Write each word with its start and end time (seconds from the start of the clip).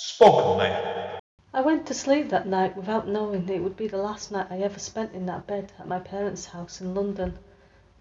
Spoken 0.00 0.58
Label. 0.58 1.18
I 1.52 1.60
went 1.60 1.84
to 1.88 1.92
sleep 1.92 2.28
that 2.28 2.46
night 2.46 2.76
without 2.76 3.08
knowing 3.08 3.48
it 3.48 3.60
would 3.60 3.76
be 3.76 3.88
the 3.88 3.96
last 3.96 4.30
night 4.30 4.46
I 4.48 4.60
ever 4.60 4.78
spent 4.78 5.12
in 5.12 5.26
that 5.26 5.48
bed 5.48 5.72
at 5.76 5.88
my 5.88 5.98
parents' 5.98 6.46
house 6.46 6.80
in 6.80 6.94
London. 6.94 7.36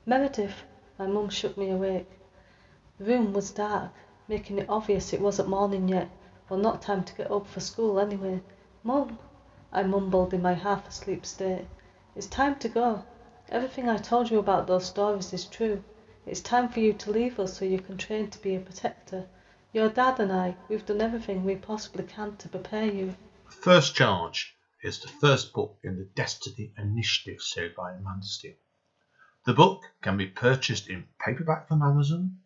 Meredith, 0.06 0.62
my 1.00 1.08
mum 1.08 1.30
shook 1.30 1.58
me 1.58 1.72
awake. 1.72 2.08
The 3.00 3.06
room 3.06 3.34
was 3.34 3.50
dark, 3.50 3.94
making 4.28 4.60
it 4.60 4.70
obvious 4.70 5.12
it 5.12 5.20
wasn't 5.22 5.50
morning 5.50 5.90
yet, 5.90 6.10
or 6.52 6.58
not 6.60 6.84
time 6.84 7.04
to 7.04 7.16
get 7.16 7.32
up 7.32 7.48
for 7.48 7.62
school 7.62 8.00
anyway. 8.00 8.44
Mum, 8.84 9.18
I 9.74 9.82
mumbled 9.82 10.36
in 10.36 10.44
my 10.44 10.54
half 10.54 10.88
asleep 10.88 11.26
state, 11.26 11.66
it's 12.16 12.28
time 12.28 12.60
to 12.60 12.70
go. 12.70 13.06
Everything 13.50 13.90
I 13.90 13.98
told 13.98 14.30
you 14.30 14.38
about 14.38 14.68
those 14.68 14.86
stories 14.86 15.34
is 15.34 15.46
true. 15.46 15.84
It's 16.28 16.42
time 16.42 16.70
for 16.70 16.80
you 16.80 16.94
to 16.94 17.12
leave 17.12 17.40
us 17.40 17.58
so 17.58 17.66
you 17.66 17.80
can 17.80 17.98
train 17.98 18.30
to 18.30 18.40
be 18.44 18.54
a 18.54 18.60
protector. 18.60 19.26
Your 19.74 19.90
dad 19.90 20.20
and 20.20 20.32
I, 20.32 20.56
we've 20.70 20.86
done 20.86 21.02
everything 21.02 21.44
we 21.44 21.56
possibly 21.56 22.06
can 22.06 22.38
to 22.38 22.48
prepare 22.48 22.86
you. 22.86 23.16
First 23.50 23.96
Charge 23.96 24.56
is 24.82 25.00
the 25.00 25.10
first 25.10 25.52
book 25.54 25.78
in 25.84 25.98
the 25.98 26.08
Destiny 26.16 26.74
Initiative 26.78 27.42
series 27.42 27.76
by 27.76 27.92
Amanda 27.92 28.26
Steele. 28.26 28.54
The 29.46 29.54
book 29.54 29.84
can 30.02 30.16
be 30.16 30.28
purchased 30.28 30.88
in 30.90 31.06
paperback 31.20 31.68
from 31.68 31.82
Amazon. 31.82 32.38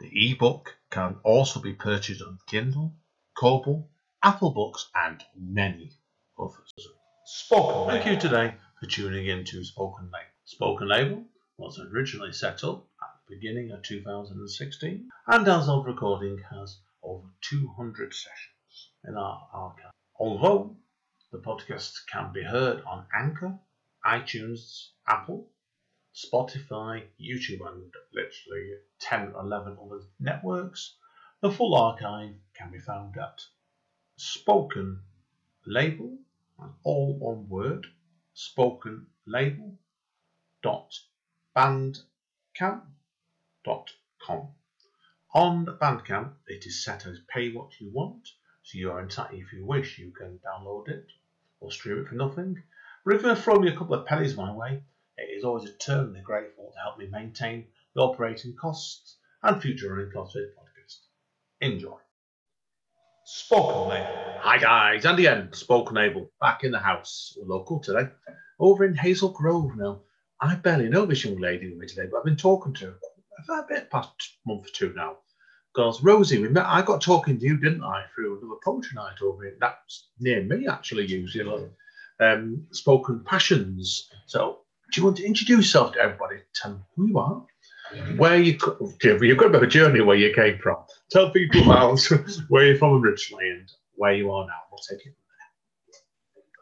The 0.00 0.32
ebook 0.32 0.76
can 0.90 1.16
also 1.22 1.60
be 1.60 1.74
purchased 1.74 2.22
on 2.22 2.38
Kindle, 2.48 2.94
Kobo, 3.38 3.88
Apple 4.22 4.50
Books, 4.50 4.88
and 4.94 5.22
many 5.36 5.92
others. 6.38 6.72
Spoken 7.24 7.88
Thank 7.88 8.06
you 8.06 8.16
today 8.16 8.54
for 8.80 8.86
tuning 8.86 9.26
in 9.26 9.44
to 9.44 9.64
Spoken 9.64 10.06
Label. 10.06 10.32
Spoken 10.44 10.88
Label 10.88 11.24
was 11.56 11.78
originally 11.78 12.32
set 12.32 12.64
up 12.64 12.84
at 12.84 12.84
the 12.95 12.95
beginning 13.28 13.72
of 13.72 13.82
2016 13.82 15.08
and 15.26 15.48
as 15.48 15.68
of 15.68 15.84
recording 15.84 16.38
has 16.50 16.78
over 17.02 17.26
200 17.40 18.14
sessions 18.14 18.90
in 19.06 19.16
our 19.16 19.48
archive. 19.52 19.92
Although 20.18 20.76
the 21.32 21.38
podcast 21.38 21.92
can 22.10 22.32
be 22.32 22.42
heard 22.42 22.82
on 22.86 23.06
Anchor, 23.14 23.58
iTunes, 24.04 24.88
Apple, 25.06 25.50
Spotify, 26.14 27.02
YouTube, 27.20 27.66
and 27.66 27.92
literally 28.12 28.74
10 29.00 29.32
or 29.34 29.42
11 29.42 29.76
other 29.82 30.00
networks, 30.20 30.94
the 31.40 31.50
full 31.50 31.74
archive 31.74 32.34
can 32.54 32.70
be 32.70 32.78
found 32.78 33.16
at 33.18 33.42
Spoken 34.16 35.00
Label, 35.66 36.16
all 36.84 37.18
one 37.18 37.48
word, 37.48 37.86
spoken 38.32 39.06
label 39.26 39.78
dot 40.62 40.94
bandcamp.com. 43.66 44.48
On 45.34 45.66
Bandcamp, 45.66 46.32
it 46.46 46.64
is 46.66 46.84
set 46.84 47.06
as 47.06 47.18
pay 47.28 47.52
what 47.52 47.78
you 47.80 47.90
want, 47.92 48.26
so 48.62 48.78
you 48.78 48.90
are 48.90 49.00
entitled, 49.00 49.40
if 49.40 49.52
you 49.52 49.66
wish, 49.66 49.98
you 49.98 50.12
can 50.12 50.38
download 50.38 50.88
it 50.88 51.06
or 51.60 51.70
stream 51.70 51.98
it 51.98 52.08
for 52.08 52.14
nothing. 52.14 52.62
But 53.04 53.16
if 53.16 53.22
you 53.22 53.34
throw 53.34 53.58
me 53.58 53.68
a 53.68 53.76
couple 53.76 53.94
of 53.94 54.06
pennies 54.06 54.36
my 54.36 54.52
way, 54.52 54.82
it 55.18 55.36
is 55.36 55.44
always 55.44 55.68
eternally 55.68 56.20
grateful 56.20 56.72
to 56.72 56.78
help 56.80 56.98
me 56.98 57.06
maintain 57.06 57.66
the 57.94 58.02
operating 58.02 58.54
costs 58.54 59.16
and 59.42 59.60
future 59.60 59.92
running 59.92 60.10
costs 60.10 60.34
the 60.34 60.52
podcast. 60.58 60.98
Enjoy. 61.60 61.96
Spoken 63.24 63.88
Label. 63.88 64.06
Hi 64.40 64.58
guys, 64.58 65.04
Andy 65.04 65.26
N, 65.26 65.52
Spoken 65.52 65.96
Label, 65.96 66.30
back 66.40 66.64
in 66.64 66.70
the 66.70 66.78
house, 66.78 67.36
local 67.44 67.80
today, 67.80 68.08
over 68.58 68.84
in 68.84 68.94
Hazel 68.94 69.30
Grove 69.30 69.76
now. 69.76 70.00
I 70.40 70.54
barely 70.54 70.88
know 70.88 71.06
this 71.06 71.24
young 71.24 71.38
lady 71.38 71.68
with 71.68 71.78
me 71.78 71.86
today, 71.86 72.08
but 72.10 72.18
I've 72.18 72.24
been 72.24 72.36
talking 72.36 72.74
to 72.74 72.86
her 72.86 72.92
for 72.92 73.15
a 73.48 73.62
bit 73.68 73.90
past 73.90 74.38
month 74.46 74.66
or 74.66 74.70
two 74.72 74.92
now. 74.94 75.16
Because 75.74 76.02
Rosie, 76.02 76.40
we 76.40 76.48
met. 76.48 76.64
I 76.66 76.80
got 76.82 77.02
talking 77.02 77.38
to 77.38 77.44
you, 77.44 77.58
didn't 77.58 77.84
I, 77.84 78.04
through 78.14 78.38
another 78.38 78.58
poetry 78.64 78.94
night 78.94 79.20
over 79.22 79.44
here. 79.44 79.56
That's 79.60 80.08
near 80.18 80.42
me, 80.42 80.66
actually. 80.66 81.06
Usually, 81.06 81.68
um, 82.18 82.66
spoken 82.70 83.22
passions. 83.24 84.08
So, 84.26 84.60
do 84.90 85.00
you 85.00 85.04
want 85.04 85.18
to 85.18 85.26
introduce 85.26 85.66
yourself 85.66 85.92
to 85.92 86.00
everybody? 86.00 86.36
Tell 86.54 86.72
them 86.72 86.84
who 86.96 87.08
you 87.08 87.18
are, 87.18 87.44
where 88.16 88.36
you 88.40 88.58
you've 89.02 89.38
got 89.38 89.46
a 89.46 89.50
bit 89.50 89.54
of 89.56 89.62
a 89.62 89.66
journey 89.66 90.00
where 90.00 90.16
you 90.16 90.32
came 90.34 90.58
from. 90.58 90.76
Tell 91.10 91.30
people 91.30 91.62
about 91.64 92.00
where 92.48 92.66
you're 92.66 92.78
from 92.78 93.02
originally 93.02 93.50
and 93.50 93.70
where 93.96 94.14
you 94.14 94.32
are 94.32 94.46
now. 94.46 94.60
We'll 94.70 94.78
take 94.78 95.06
it. 95.06 95.14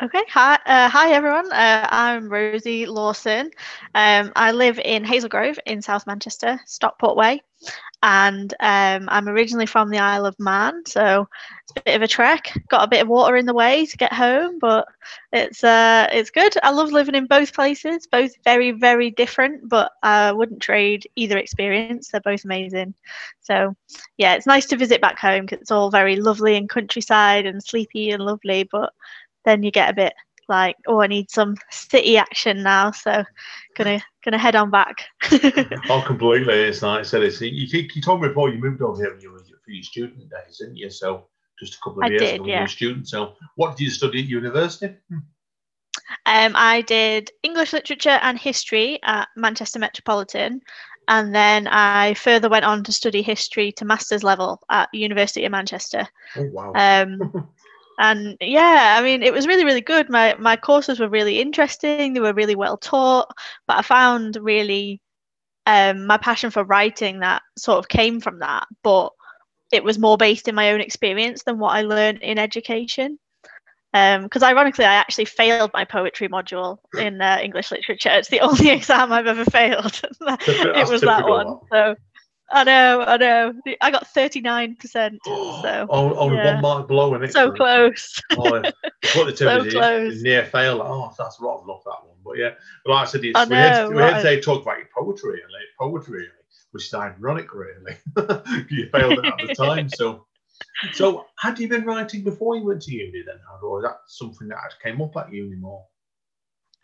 Okay, 0.02 0.24
hi, 0.28 0.58
uh, 0.66 0.88
hi 0.88 1.12
everyone. 1.12 1.52
Uh, 1.52 1.86
I'm 1.88 2.28
Rosie 2.28 2.84
Lawson. 2.84 3.48
Um, 3.94 4.32
I 4.34 4.50
live 4.50 4.80
in 4.80 5.04
Hazel 5.04 5.28
Grove 5.28 5.56
in 5.66 5.80
South 5.80 6.04
Manchester, 6.04 6.58
Stockport 6.66 7.16
Way, 7.16 7.40
and 8.02 8.52
um, 8.58 9.08
I'm 9.08 9.28
originally 9.28 9.66
from 9.66 9.90
the 9.90 9.98
Isle 9.98 10.26
of 10.26 10.34
Man, 10.40 10.82
so 10.84 11.28
it's 11.62 11.72
a 11.76 11.82
bit 11.82 11.94
of 11.94 12.02
a 12.02 12.08
trek. 12.08 12.52
Got 12.68 12.82
a 12.82 12.88
bit 12.88 13.02
of 13.02 13.08
water 13.08 13.36
in 13.36 13.46
the 13.46 13.54
way 13.54 13.86
to 13.86 13.96
get 13.96 14.12
home, 14.12 14.58
but 14.58 14.88
it's 15.32 15.62
uh, 15.62 16.08
it's 16.12 16.30
good. 16.30 16.54
I 16.64 16.70
love 16.70 16.90
living 16.90 17.14
in 17.14 17.26
both 17.26 17.54
places, 17.54 18.08
both 18.10 18.32
very 18.42 18.72
very 18.72 19.12
different, 19.12 19.68
but 19.68 19.92
I 20.02 20.32
wouldn't 20.32 20.60
trade 20.60 21.06
either 21.14 21.38
experience. 21.38 22.08
They're 22.10 22.20
both 22.20 22.44
amazing. 22.44 22.94
So 23.42 23.76
yeah, 24.18 24.34
it's 24.34 24.46
nice 24.46 24.66
to 24.66 24.76
visit 24.76 25.00
back 25.00 25.20
home 25.20 25.42
because 25.42 25.60
it's 25.60 25.70
all 25.70 25.90
very 25.90 26.16
lovely 26.16 26.56
and 26.56 26.68
countryside 26.68 27.46
and 27.46 27.62
sleepy 27.62 28.10
and 28.10 28.24
lovely, 28.24 28.64
but 28.64 28.92
then 29.44 29.62
you 29.62 29.70
get 29.70 29.90
a 29.90 29.94
bit 29.94 30.14
like, 30.48 30.76
oh, 30.86 31.00
I 31.00 31.06
need 31.06 31.30
some 31.30 31.56
city 31.70 32.16
action 32.16 32.62
now, 32.62 32.90
so 32.90 33.24
gonna 33.76 34.00
gonna 34.24 34.38
head 34.38 34.56
on 34.56 34.70
back. 34.70 35.06
oh, 35.88 36.02
completely. 36.06 36.54
It's 36.54 36.82
like 36.82 37.00
I 37.00 37.02
said, 37.02 37.22
it's 37.22 37.40
you, 37.40 37.50
you 37.50 38.02
told 38.02 38.22
me 38.22 38.28
before 38.28 38.50
you 38.50 38.58
moved 38.58 38.82
over 38.82 39.02
here 39.02 39.18
you 39.20 39.32
were 39.32 39.38
for 39.64 39.70
your 39.70 39.82
student 39.82 40.30
days, 40.30 40.58
didn't 40.58 40.76
you? 40.76 40.90
So 40.90 41.28
just 41.58 41.74
a 41.74 41.78
couple 41.78 42.02
of 42.02 42.06
I 42.06 42.08
years 42.10 42.20
did, 42.20 42.34
ago, 42.36 42.46
yeah. 42.46 42.54
you 42.54 42.60
were 42.60 42.66
a 42.66 42.68
student. 42.68 43.08
So 43.08 43.34
what 43.56 43.76
did 43.76 43.84
you 43.84 43.90
study 43.90 44.20
at 44.20 44.26
university? 44.26 44.94
Um, 46.26 46.52
I 46.54 46.82
did 46.82 47.30
English 47.42 47.72
literature 47.72 48.18
and 48.22 48.38
history 48.38 48.98
at 49.04 49.28
Manchester 49.36 49.78
Metropolitan, 49.78 50.60
and 51.08 51.34
then 51.34 51.66
I 51.68 52.14
further 52.14 52.48
went 52.48 52.64
on 52.64 52.84
to 52.84 52.92
study 52.92 53.22
history 53.22 53.72
to 53.72 53.84
master's 53.84 54.22
level 54.22 54.60
at 54.70 54.88
University 54.92 55.44
of 55.44 55.52
Manchester. 55.52 56.06
Oh 56.36 56.50
wow. 56.52 56.72
Um, 56.74 57.48
and 57.98 58.36
yeah, 58.40 58.96
I 58.98 59.02
mean, 59.02 59.22
it 59.22 59.32
was 59.32 59.46
really, 59.46 59.64
really 59.64 59.80
good. 59.80 60.10
My 60.10 60.34
my 60.38 60.56
courses 60.56 61.00
were 61.00 61.08
really 61.08 61.40
interesting. 61.40 62.12
They 62.12 62.20
were 62.20 62.32
really 62.32 62.56
well 62.56 62.76
taught, 62.76 63.30
but 63.66 63.78
I 63.78 63.82
found 63.82 64.36
really 64.40 65.00
um, 65.66 66.06
my 66.06 66.16
passion 66.16 66.50
for 66.50 66.64
writing 66.64 67.20
that 67.20 67.42
sort 67.56 67.78
of 67.78 67.88
came 67.88 68.20
from 68.20 68.40
that, 68.40 68.66
but 68.82 69.12
it 69.72 69.84
was 69.84 69.98
more 69.98 70.16
based 70.16 70.48
in 70.48 70.54
my 70.54 70.72
own 70.72 70.80
experience 70.80 71.42
than 71.42 71.58
what 71.58 71.74
I 71.74 71.82
learned 71.82 72.22
in 72.22 72.38
education. 72.38 73.18
Because 73.92 74.42
ironically, 74.42 74.84
I 74.84 74.94
actually 74.94 75.26
failed 75.26 75.70
my 75.72 75.84
poetry 75.84 76.28
module 76.28 76.78
in 76.98 77.20
uh, 77.20 77.38
English 77.40 77.70
literature. 77.70 78.10
It's 78.10 78.28
the 78.28 78.40
only 78.48 78.70
exam 78.70 79.12
I've 79.12 79.28
ever 79.28 79.44
failed. 79.44 80.00
it 80.20 80.88
was 80.88 81.00
that 81.02 81.18
typical, 81.18 81.30
one. 81.30 81.58
So 81.70 81.94
I 82.50 82.64
know, 82.64 83.00
I 83.00 83.16
know. 83.16 83.54
I 83.80 83.90
got 83.90 84.06
thirty 84.08 84.40
nine 84.40 84.76
percent. 84.76 85.20
So 85.64 85.86
oh, 85.88 86.14
oh 86.14 86.32
yeah. 86.32 86.54
one 86.54 86.62
mark 86.62 86.88
below, 86.88 87.14
and 87.14 87.32
so 87.32 87.50
close. 87.50 88.20
Oh, 88.36 88.56
yeah. 88.56 88.70
what 89.14 89.26
the 89.26 89.36
So 89.36 89.46
term 89.46 89.66
is 89.66 89.72
close. 89.72 90.22
near 90.22 90.44
fail. 90.44 90.82
Oh, 90.82 91.12
that's. 91.16 91.38
I 91.40 91.44
love 91.44 91.64
that 91.66 92.06
one. 92.06 92.16
But 92.24 92.38
yeah, 92.38 92.50
but 92.84 92.92
like 92.92 93.08
I 93.08 93.10
said, 93.10 93.24
it's, 93.24 93.38
I 93.38 93.44
we 93.44 93.54
had, 93.54 93.72
know, 93.72 93.90
we 93.90 94.02
had 94.02 94.18
today 94.18 94.40
talk 94.40 94.62
about 94.62 94.78
your 94.78 94.88
poetry, 94.94 95.32
really, 95.32 95.64
poetry, 95.78 96.26
which 96.72 96.86
is 96.86 96.94
ironic, 96.94 97.54
really. 97.54 97.96
you 98.70 98.88
failed 98.90 99.18
it 99.18 99.24
at 99.24 99.46
the 99.46 99.54
time, 99.54 99.88
so. 99.88 100.26
So, 100.92 101.26
had 101.38 101.58
you 101.58 101.68
been 101.68 101.84
writing 101.84 102.22
before 102.22 102.56
you 102.56 102.64
went 102.64 102.82
to 102.82 102.92
uni 102.92 103.22
then, 103.26 103.36
or 103.62 103.80
is 103.80 103.84
that 103.84 103.98
something 104.06 104.48
that 104.48 104.58
came 104.82 105.00
up 105.00 105.16
at 105.16 105.32
uni 105.32 105.56
more? 105.56 105.84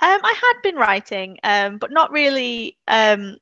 Um, 0.00 0.20
I 0.24 0.34
had 0.40 0.62
been 0.62 0.76
writing, 0.76 1.38
um, 1.44 1.78
but 1.78 1.92
not 1.92 2.10
really 2.10 2.78
um, 2.88 3.36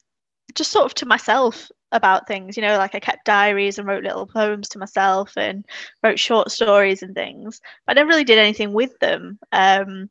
just 0.54 0.70
sort 0.72 0.86
of 0.86 0.94
to 0.94 1.06
myself 1.06 1.70
about 1.92 2.26
things, 2.26 2.56
you 2.56 2.62
know, 2.62 2.76
like 2.76 2.94
I 2.94 3.00
kept 3.00 3.25
diaries 3.25 3.78
and 3.78 3.86
wrote 3.86 4.04
little 4.04 4.26
poems 4.26 4.69
to 4.70 4.78
myself 4.78 5.32
and 5.36 5.64
wrote 6.03 6.19
short 6.19 6.50
stories 6.50 7.02
and 7.02 7.14
things. 7.14 7.61
But 7.87 7.96
I 7.96 8.00
never 8.00 8.08
really 8.08 8.25
did 8.25 8.38
anything 8.38 8.73
with 8.73 8.99
them. 8.99 9.38
Um, 9.52 10.11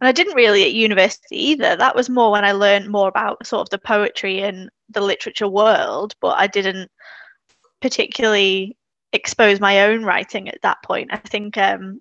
and 0.00 0.06
I 0.06 0.12
didn't 0.12 0.36
really 0.36 0.62
at 0.62 0.72
university 0.72 1.36
either. 1.36 1.76
That 1.76 1.96
was 1.96 2.08
more 2.08 2.30
when 2.30 2.44
I 2.44 2.52
learned 2.52 2.88
more 2.88 3.08
about 3.08 3.46
sort 3.46 3.62
of 3.62 3.70
the 3.70 3.78
poetry 3.78 4.40
and 4.40 4.70
the 4.90 5.00
literature 5.00 5.48
world, 5.48 6.14
but 6.20 6.38
I 6.38 6.46
didn't 6.46 6.90
particularly 7.80 8.76
expose 9.12 9.60
my 9.60 9.82
own 9.82 10.04
writing 10.04 10.48
at 10.48 10.62
that 10.62 10.82
point. 10.84 11.10
I 11.12 11.16
think 11.16 11.58
um, 11.58 12.00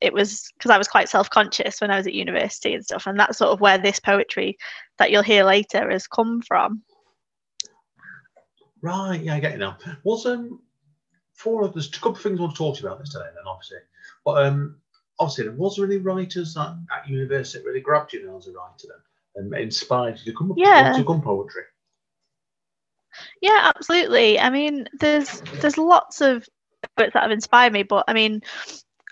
it 0.00 0.12
was 0.12 0.50
because 0.56 0.70
I 0.70 0.78
was 0.78 0.88
quite 0.88 1.08
self 1.08 1.30
conscious 1.30 1.80
when 1.80 1.90
I 1.90 1.96
was 1.96 2.06
at 2.06 2.14
university 2.14 2.74
and 2.74 2.84
stuff. 2.84 3.06
And 3.06 3.18
that's 3.18 3.38
sort 3.38 3.52
of 3.52 3.60
where 3.60 3.78
this 3.78 3.98
poetry 3.98 4.58
that 4.98 5.10
you'll 5.10 5.22
hear 5.22 5.44
later 5.44 5.90
has 5.90 6.06
come 6.06 6.42
from. 6.42 6.82
Right, 8.80 9.20
yeah, 9.20 9.34
I 9.34 9.40
get 9.40 9.54
it 9.54 9.58
now. 9.58 9.76
Was 10.04 10.26
um 10.26 10.60
four 11.34 11.64
of 11.64 11.72
there's 11.74 11.88
a 11.88 11.92
couple 11.92 12.12
of 12.12 12.20
things 12.20 12.38
I 12.38 12.42
want 12.42 12.54
to 12.54 12.58
talk 12.58 12.76
to 12.76 12.82
you 12.82 12.88
about 12.88 13.00
this 13.00 13.12
today, 13.12 13.26
then 13.34 13.44
obviously. 13.46 13.78
But 14.24 14.46
um 14.46 14.76
obviously, 15.18 15.48
was 15.50 15.76
there 15.76 15.86
any 15.86 15.98
writers 15.98 16.54
that 16.54 16.76
at 16.94 17.08
university 17.08 17.58
that 17.58 17.66
really 17.66 17.80
grabbed 17.80 18.12
you 18.12 18.36
as 18.36 18.46
a 18.46 18.52
writer 18.52 18.88
then 19.36 19.44
and 19.52 19.54
inspired 19.62 20.18
you 20.18 20.32
to 20.32 20.38
come 20.38 20.52
up 20.52 20.58
Yeah. 20.58 20.92
to 20.92 21.04
come 21.04 21.22
poetry? 21.22 21.62
Yeah, 23.40 23.72
absolutely. 23.74 24.38
I 24.38 24.50
mean, 24.50 24.86
there's 25.00 25.40
there's 25.60 25.78
lots 25.78 26.20
of 26.20 26.48
poets 26.96 27.14
that 27.14 27.22
have 27.22 27.30
inspired 27.30 27.72
me. 27.72 27.82
But 27.82 28.04
I 28.08 28.12
mean, 28.12 28.42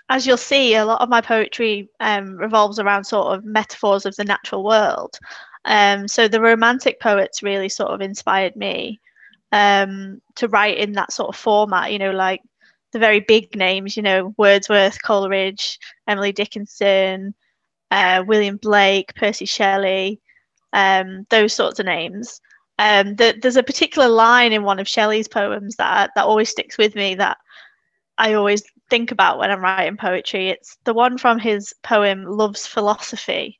as 0.09 0.25
you'll 0.25 0.37
see, 0.37 0.75
a 0.75 0.85
lot 0.85 1.01
of 1.01 1.09
my 1.09 1.21
poetry 1.21 1.89
um, 1.99 2.37
revolves 2.37 2.79
around 2.79 3.03
sort 3.03 3.37
of 3.37 3.43
metaphors 3.43 4.05
of 4.05 4.15
the 4.15 4.23
natural 4.23 4.63
world. 4.63 5.17
Um, 5.65 6.07
so 6.07 6.27
the 6.27 6.39
romantic 6.39 7.01
poets 7.01 7.43
really 7.43 7.67
sort 7.67 7.91
of 7.91 7.99
inspired 7.99 8.55
me 8.55 9.01
um, 9.57 10.21
to 10.35 10.47
write 10.47 10.77
in 10.77 10.91
that 10.91 11.11
sort 11.11 11.29
of 11.29 11.35
format, 11.35 11.91
you 11.91 11.97
know, 11.97 12.11
like 12.11 12.41
the 12.91 12.99
very 12.99 13.21
big 13.21 13.55
names, 13.55 13.97
you 13.97 14.03
know, 14.03 14.35
Wordsworth, 14.37 15.01
Coleridge, 15.01 15.79
Emily 16.07 16.31
Dickinson, 16.31 17.33
uh, 17.89 18.23
William 18.27 18.57
Blake, 18.57 19.15
Percy 19.15 19.45
Shelley, 19.45 20.21
um, 20.73 21.25
those 21.31 21.53
sorts 21.53 21.79
of 21.79 21.87
names. 21.87 22.39
Um, 22.77 23.15
the, 23.15 23.35
there's 23.41 23.57
a 23.57 23.63
particular 23.63 24.07
line 24.07 24.53
in 24.53 24.61
one 24.61 24.77
of 24.77 24.87
Shelley's 24.87 25.27
poems 25.27 25.75
that 25.77 26.11
that 26.13 26.25
always 26.25 26.49
sticks 26.49 26.77
with 26.77 26.93
me 26.93 27.15
that 27.15 27.39
I 28.19 28.33
always 28.33 28.61
think 28.91 29.11
about 29.11 29.39
when 29.39 29.49
I'm 29.49 29.61
writing 29.61 29.97
poetry. 29.97 30.49
It's 30.49 30.77
the 30.83 30.93
one 30.93 31.17
from 31.17 31.39
his 31.39 31.73
poem 31.81 32.25
Love's 32.25 32.67
Philosophy, 32.67 33.59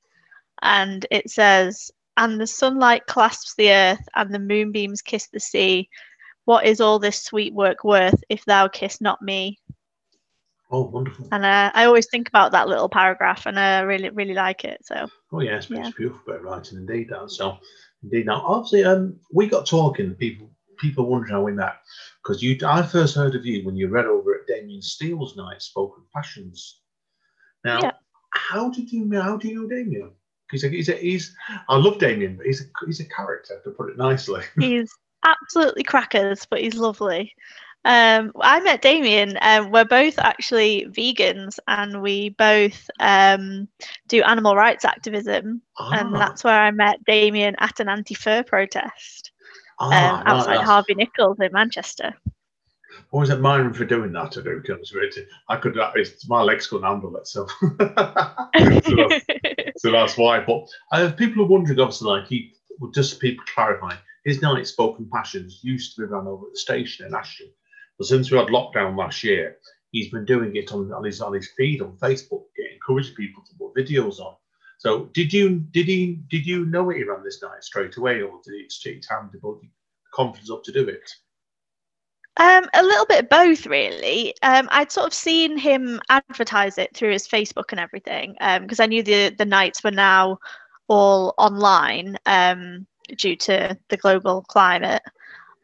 and 0.61 1.07
it 1.09 1.31
says, 1.31 1.89
"And 2.17 2.41
the 2.41 2.47
sunlight 2.47 3.05
clasps 3.07 3.55
the 3.55 3.71
earth, 3.71 4.07
and 4.15 4.33
the 4.33 4.39
moonbeams 4.39 5.01
kiss 5.01 5.27
the 5.27 5.39
sea. 5.39 5.89
What 6.45 6.65
is 6.65 6.81
all 6.81 6.99
this 6.99 7.23
sweet 7.23 7.53
work 7.53 7.83
worth 7.83 8.23
if 8.29 8.43
thou 8.45 8.67
kiss 8.67 8.99
not 8.99 9.21
me?" 9.21 9.59
Oh, 10.69 10.83
wonderful. 10.83 11.27
And 11.31 11.45
uh, 11.45 11.71
I 11.73 11.85
always 11.85 12.07
think 12.09 12.27
about 12.27 12.51
that 12.51 12.67
little 12.67 12.89
paragraph, 12.89 13.45
and 13.45 13.57
I 13.57 13.79
really, 13.81 14.09
really 14.09 14.33
like 14.33 14.65
it. 14.65 14.85
So. 14.85 15.07
Oh 15.31 15.39
yes, 15.39 15.65
it's 15.65 15.71
Yeah. 15.71 15.91
beautiful 15.95 16.21
bit 16.25 16.35
of 16.37 16.43
writing 16.43 16.79
indeed. 16.79 17.09
That 17.09 17.31
so 17.31 17.57
indeed. 18.03 18.25
Now, 18.25 18.43
obviously, 18.45 18.83
um, 18.83 19.17
we 19.31 19.47
got 19.47 19.65
talking. 19.65 20.13
People, 20.15 20.49
people 20.77 21.05
wondering 21.05 21.31
how 21.31 21.43
we 21.43 21.53
met 21.53 21.77
because 22.21 22.43
you. 22.43 22.57
I 22.65 22.81
first 22.81 23.15
heard 23.15 23.35
of 23.35 23.45
you 23.45 23.65
when 23.65 23.77
you 23.77 23.87
read 23.87 24.05
over 24.05 24.35
at 24.35 24.47
Damien 24.47 24.81
Steele's 24.81 25.37
night, 25.37 25.61
Spoken 25.61 26.03
Passions. 26.13 26.81
Now, 27.63 27.81
Yeah. 27.81 27.91
how 28.31 28.69
did 28.69 28.91
you? 28.91 29.09
How 29.13 29.37
do 29.37 29.47
you 29.47 29.55
know 29.55 29.69
Damien? 29.69 30.11
He's 30.51 30.63
a, 30.63 30.69
he's 30.69 30.89
a, 30.89 30.93
he's. 30.93 31.35
I 31.67 31.75
love 31.75 31.99
Damien, 31.99 32.37
but 32.37 32.45
he's 32.45 32.61
a, 32.61 32.65
he's 32.85 32.99
a 32.99 33.05
character 33.05 33.59
to 33.63 33.71
put 33.71 33.89
it 33.89 33.97
nicely. 33.97 34.43
He's 34.59 34.91
absolutely 35.25 35.83
crackers, 35.83 36.45
but 36.49 36.61
he's 36.61 36.75
lovely. 36.75 37.33
Um, 37.85 38.31
I 38.41 38.59
met 38.61 38.81
Damien. 38.81 39.37
Um, 39.41 39.71
we're 39.71 39.85
both 39.85 40.19
actually 40.19 40.87
vegans, 40.89 41.59
and 41.67 42.01
we 42.01 42.29
both 42.29 42.89
um, 42.99 43.67
do 44.07 44.21
animal 44.23 44.55
rights 44.55 44.85
activism. 44.85 45.61
And 45.77 46.15
Ah, 46.15 46.17
that's 46.17 46.43
where 46.43 46.59
I 46.59 46.71
met 46.71 47.03
Damien 47.05 47.55
at 47.59 47.79
an 47.79 47.89
anti-fur 47.89 48.43
protest 48.43 49.31
um, 49.79 49.91
ah, 49.91 50.23
no, 50.25 50.31
outside 50.31 50.65
Harvey 50.65 50.95
Nichols 50.95 51.39
in 51.39 51.51
Manchester. 51.51 52.15
Always 53.11 53.29
admire 53.29 53.61
him 53.61 53.73
for 53.73 53.85
doing 53.85 54.11
that. 54.13 54.31
To 54.33 54.43
do 54.43 54.61
comes 54.61 54.91
with 54.93 55.17
it. 55.17 55.27
I 55.49 55.57
could. 55.57 55.77
uh, 55.77 55.91
It's, 55.95 56.27
my 56.27 56.41
legs 56.41 56.67
couldn't 56.67 56.87
handle 56.87 57.15
it, 57.17 57.27
so. 57.27 57.47
so, 57.59 57.75
that's, 57.77 59.25
so 59.77 59.91
that's 59.91 60.17
why. 60.17 60.39
But 60.39 60.67
uh, 60.91 61.11
people 61.11 61.43
are 61.43 61.47
wondering, 61.47 61.79
obviously, 61.79 62.09
like 62.09 62.27
he. 62.27 62.53
Well, 62.79 62.91
just 62.91 63.19
people 63.19 63.43
clarify, 63.53 63.95
his 64.23 64.41
night 64.41 64.67
spoken 64.67 65.09
passions 65.11 65.61
used 65.63 65.95
to 65.95 66.01
be 66.01 66.07
run 66.07 66.27
over 66.27 66.45
at 66.45 66.53
the 66.53 66.59
station 66.59 67.07
in 67.07 67.15
Ashton, 67.15 67.49
but 67.97 68.05
since 68.05 68.29
we 68.29 68.37
had 68.37 68.47
lockdown 68.47 68.95
last 68.95 69.23
year, 69.23 69.57
he's 69.91 70.11
been 70.11 70.25
doing 70.25 70.55
it 70.55 70.71
on, 70.71 70.91
on 70.93 71.03
his 71.03 71.21
on 71.21 71.33
his 71.33 71.49
feed 71.57 71.81
on 71.81 71.97
Facebook, 71.97 72.43
getting 72.55 72.73
encouraging 72.73 73.15
people 73.15 73.43
to 73.43 73.55
put 73.57 73.75
videos 73.75 74.19
on. 74.19 74.35
So 74.77 75.05
did 75.13 75.33
you 75.33 75.61
did 75.71 75.87
he 75.87 76.21
did 76.29 76.45
you 76.45 76.65
know 76.65 76.89
he 76.89 77.03
ran 77.03 77.23
this 77.23 77.41
night 77.41 77.63
straight 77.63 77.97
away, 77.97 78.21
or 78.21 78.39
did 78.43 78.53
it 78.53 78.73
take 78.83 79.01
time 79.01 79.29
to 79.31 79.39
build 79.39 79.63
confidence 80.13 80.51
up 80.51 80.63
to 80.65 80.71
do 80.71 80.87
it? 80.87 81.09
Um, 82.39 82.65
a 82.73 82.83
little 82.83 83.05
bit 83.07 83.23
of 83.23 83.29
both, 83.29 83.65
really. 83.65 84.35
Um, 84.43 84.67
I'd 84.71 84.91
sort 84.91 85.07
of 85.07 85.13
seen 85.13 85.57
him 85.57 85.99
advertise 86.09 86.77
it 86.77 86.95
through 86.95 87.11
his 87.11 87.27
Facebook 87.27 87.71
and 87.71 87.79
everything, 87.79 88.35
because 88.61 88.79
I 88.79 88.85
knew 88.85 89.01
the 89.01 89.29
the 89.29 89.45
nights 89.45 89.83
were 89.83 89.91
now 89.91 90.37
all 90.87 91.33
online 91.37 92.17
um, 92.27 92.85
due 93.17 93.35
to 93.37 93.77
the 93.89 93.97
global 93.97 94.43
climate. 94.43 95.01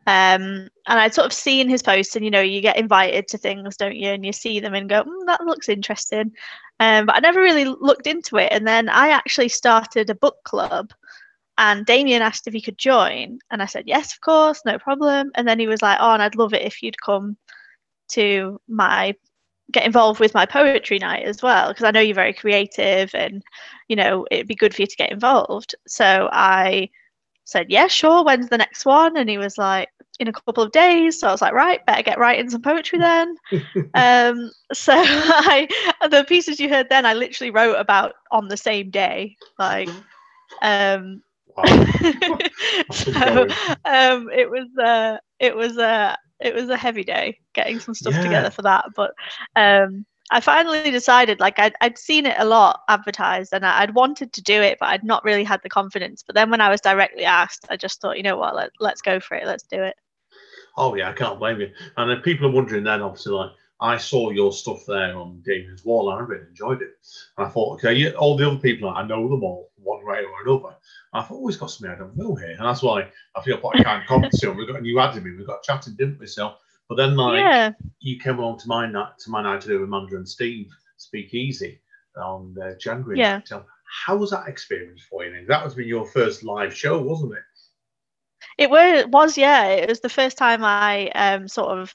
Um, 0.07 0.67
and 0.87 0.99
I'd 0.99 1.13
sort 1.13 1.27
of 1.27 1.33
seen 1.33 1.69
his 1.69 1.83
posts, 1.83 2.15
and 2.15 2.25
you 2.25 2.31
know, 2.31 2.41
you 2.41 2.59
get 2.59 2.77
invited 2.77 3.27
to 3.29 3.37
things, 3.37 3.77
don't 3.77 3.95
you? 3.95 4.09
And 4.09 4.25
you 4.25 4.33
see 4.33 4.59
them 4.59 4.73
and 4.73 4.89
go, 4.89 5.03
mm, 5.03 5.25
"That 5.27 5.45
looks 5.45 5.69
interesting," 5.69 6.33
um, 6.79 7.05
but 7.05 7.15
I 7.15 7.19
never 7.19 7.39
really 7.39 7.65
looked 7.65 8.07
into 8.07 8.37
it. 8.37 8.51
And 8.51 8.67
then 8.67 8.89
I 8.89 9.09
actually 9.09 9.49
started 9.49 10.09
a 10.09 10.15
book 10.15 10.43
club 10.43 10.91
and 11.57 11.85
Damien 11.85 12.21
asked 12.21 12.47
if 12.47 12.53
he 12.53 12.61
could 12.61 12.77
join, 12.77 13.39
and 13.51 13.61
I 13.61 13.65
said 13.65 13.87
yes, 13.87 14.13
of 14.13 14.21
course, 14.21 14.61
no 14.65 14.79
problem. 14.79 15.31
And 15.35 15.47
then 15.47 15.59
he 15.59 15.67
was 15.67 15.81
like, 15.81 15.97
"Oh, 16.01 16.13
and 16.13 16.21
I'd 16.21 16.35
love 16.35 16.53
it 16.53 16.63
if 16.63 16.81
you'd 16.81 16.99
come 17.01 17.37
to 18.09 18.59
my 18.67 19.15
get 19.71 19.85
involved 19.85 20.19
with 20.19 20.33
my 20.33 20.45
poetry 20.45 20.99
night 20.99 21.23
as 21.23 21.41
well, 21.41 21.69
because 21.69 21.83
I 21.83 21.91
know 21.91 21.99
you're 21.99 22.15
very 22.15 22.33
creative, 22.33 23.13
and 23.13 23.43
you 23.87 23.95
know 23.95 24.25
it'd 24.31 24.47
be 24.47 24.55
good 24.55 24.73
for 24.73 24.81
you 24.81 24.87
to 24.87 24.95
get 24.95 25.11
involved." 25.11 25.75
So 25.87 26.29
I 26.31 26.89
said, 27.45 27.67
"Yeah, 27.69 27.87
sure. 27.87 28.23
When's 28.23 28.49
the 28.49 28.57
next 28.57 28.85
one?" 28.85 29.17
And 29.17 29.29
he 29.29 29.37
was 29.37 29.57
like, 29.57 29.89
"In 30.19 30.27
a 30.27 30.33
couple 30.33 30.63
of 30.63 30.71
days." 30.71 31.19
So 31.19 31.27
I 31.27 31.31
was 31.31 31.41
like, 31.41 31.53
"Right, 31.53 31.85
better 31.85 32.03
get 32.03 32.19
writing 32.19 32.49
some 32.49 32.63
poetry 32.63 32.99
then." 32.99 33.35
um, 33.93 34.51
so 34.73 34.93
I 34.97 35.67
the 36.09 36.25
pieces 36.27 36.59
you 36.59 36.69
heard 36.69 36.89
then, 36.89 37.05
I 37.05 37.13
literally 37.13 37.51
wrote 37.51 37.75
about 37.75 38.13
on 38.31 38.47
the 38.47 38.57
same 38.57 38.89
day, 38.89 39.37
like. 39.59 39.89
Um, 40.61 41.21
Wow. 41.55 41.63
so 42.91 43.47
um, 43.85 44.29
it 44.31 44.49
was 44.49 44.67
uh, 44.77 45.17
it 45.39 45.55
was 45.55 45.77
uh, 45.77 46.15
it 46.39 46.53
was 46.53 46.69
a 46.69 46.77
heavy 46.77 47.03
day 47.03 47.37
getting 47.53 47.79
some 47.79 47.93
stuff 47.93 48.13
Yeah. 48.13 48.21
together 48.21 48.49
for 48.49 48.61
that. 48.63 48.85
But 48.95 49.11
um, 49.55 50.05
I 50.31 50.39
finally 50.39 50.89
decided, 50.89 51.39
like 51.39 51.59
I'd, 51.59 51.75
I'd 51.81 51.97
seen 51.97 52.25
it 52.25 52.35
a 52.39 52.45
lot 52.45 52.81
advertised, 52.89 53.53
and 53.53 53.65
I'd 53.65 53.93
wanted 53.93 54.33
to 54.33 54.41
do 54.41 54.61
it, 54.61 54.77
but 54.79 54.89
I'd 54.89 55.03
not 55.03 55.23
really 55.23 55.43
had 55.43 55.61
the 55.63 55.69
confidence. 55.69 56.23
But 56.25 56.35
then 56.35 56.49
when 56.49 56.61
I 56.61 56.69
was 56.69 56.81
directly 56.81 57.25
asked, 57.25 57.65
I 57.69 57.77
just 57.77 58.01
thought, 58.01 58.17
you 58.17 58.23
know 58.23 58.37
what, 58.37 58.55
let, 58.55 58.71
let's 58.79 59.01
go 59.01 59.19
for 59.19 59.35
it, 59.35 59.45
let's 59.45 59.63
do 59.63 59.83
it. 59.83 59.95
Oh 60.75 60.95
yeah, 60.95 61.09
I 61.09 61.13
can't 61.13 61.39
blame 61.39 61.59
you. 61.59 61.71
And 61.97 62.09
then 62.09 62.21
people 62.21 62.47
are 62.47 62.51
wondering 62.51 62.83
then, 62.83 63.01
obviously, 63.01 63.33
like 63.33 63.51
I 63.83 63.97
saw 63.97 64.29
your 64.29 64.53
stuff 64.53 64.85
there 64.87 65.15
on 65.17 65.41
Damien's 65.41 65.83
wall, 65.83 66.09
and 66.09 66.17
I 66.17 66.25
really 66.25 66.47
enjoyed 66.47 66.81
it. 66.81 66.95
And 67.37 67.45
I 67.45 67.49
thought, 67.49 67.73
okay, 67.73 67.93
yeah, 67.93 68.11
all 68.11 68.37
the 68.37 68.47
other 68.47 68.57
people, 68.57 68.89
I 68.89 69.05
know 69.05 69.27
them 69.27 69.43
all 69.43 69.71
one 69.75 70.05
way 70.05 70.19
or 70.23 70.41
another. 70.41 70.75
And 71.13 71.21
I 71.21 71.21
thought, 71.21 71.41
oh, 71.41 71.47
he's 71.47 71.57
got 71.57 71.69
something 71.69 71.93
I 71.93 71.99
don't 71.99 72.15
know 72.15 72.33
here, 72.33 72.55
and 72.57 72.65
that's 72.65 72.81
why 72.81 73.09
I 73.35 73.41
feel 73.41 73.57
quite 73.57 73.83
kind 73.83 74.01
of 74.01 74.07
confident. 74.07 74.55
We've 74.55 74.67
got 74.67 74.77
and 74.77 74.87
you 74.87 75.01
added 75.01 75.25
me, 75.25 75.35
we 75.35 75.45
got 75.45 75.63
chatting, 75.63 75.95
didn't 75.97 76.17
we? 76.17 76.27
So, 76.27 76.53
but 76.87 76.95
then 76.95 77.17
like 77.17 77.39
yeah. 77.39 77.71
you 77.99 78.19
came 78.19 78.39
along 78.39 78.59
to 78.59 78.67
my 78.69 78.89
night 78.89 79.17
to 79.19 79.29
my 79.29 79.43
night 79.43 79.59
to 79.61 79.67
do 79.67 79.79
with 79.81 79.89
Amanda 79.89 80.15
and 80.15 80.27
Steve 80.27 80.71
Speak 80.95 81.33
Easy 81.33 81.81
on 82.15 82.55
uh, 82.63 82.75
January. 82.79 83.19
Yeah. 83.19 83.41
So 83.43 83.65
how 84.05 84.15
was 84.15 84.31
that 84.31 84.47
experience 84.47 85.01
for 85.09 85.25
you? 85.25 85.45
That 85.45 85.63
was 85.63 85.75
been 85.75 85.87
your 85.87 86.05
first 86.05 86.43
live 86.43 86.73
show, 86.73 87.01
wasn't 87.01 87.33
it? 87.33 87.43
It 88.57 88.69
was, 88.69 89.37
yeah. 89.37 89.67
It 89.67 89.89
was 89.89 89.99
the 89.99 90.09
first 90.09 90.37
time 90.37 90.63
I 90.63 91.09
um, 91.09 91.47
sort 91.47 91.77
of 91.77 91.93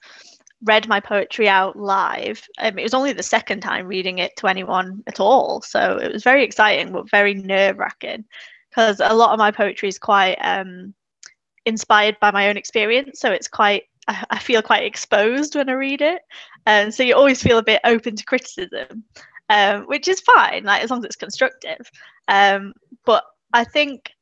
read 0.65 0.89
my 0.89 1.01
poetry 1.01 1.49
out 1.49 1.77
live. 1.77 2.47
Um, 2.59 2.79
it 2.79 2.83
was 2.83 2.95
only 2.95 3.13
the 3.13 3.23
second 3.23 3.61
time 3.61 3.87
reading 3.87 4.19
it 4.19 4.37
to 4.37 4.49
anyone 4.49 5.03
at 5.07 5.21
all. 5.21 5.63
So 5.63 5.99
it 5.99 6.13
was 6.13 6.25
very 6.25 6.45
exciting, 6.45 6.93
but 6.93 7.11
very 7.11 7.35
nerve 7.35 7.79
wracking 7.79 8.25
because 8.71 9.01
a 9.01 9.15
lot 9.15 9.33
of 9.33 9.39
my 9.39 9.51
poetry 9.51 9.89
is 9.89 9.99
quite 9.99 10.37
um, 10.37 10.95
inspired 11.65 12.17
by 12.21 12.31
my 12.31 12.49
own 12.49 12.57
experience. 12.57 13.21
So 13.21 13.31
it's 13.31 13.49
quite, 13.49 13.85
I, 14.09 14.25
I 14.31 14.39
feel 14.39 14.63
quite 14.63 14.85
exposed 14.85 15.55
when 15.55 15.69
I 15.69 15.75
read 15.75 16.03
it. 16.03 16.23
And 16.67 16.93
so 16.93 17.03
you 17.03 17.15
always 17.15 17.43
feel 17.43 17.59
a 17.59 17.63
bit 17.63 17.81
open 17.85 18.17
to 18.17 18.25
criticism, 18.25 19.05
um, 19.49 19.85
which 19.85 20.09
is 20.09 20.21
fine, 20.21 20.65
like 20.65 20.83
as 20.83 20.91
long 20.91 21.01
as 21.01 21.05
it's 21.07 21.17
constructive. 21.17 21.91
Um, 22.27 22.75
but 23.05 23.25
I 23.53 23.65
think 23.65 24.13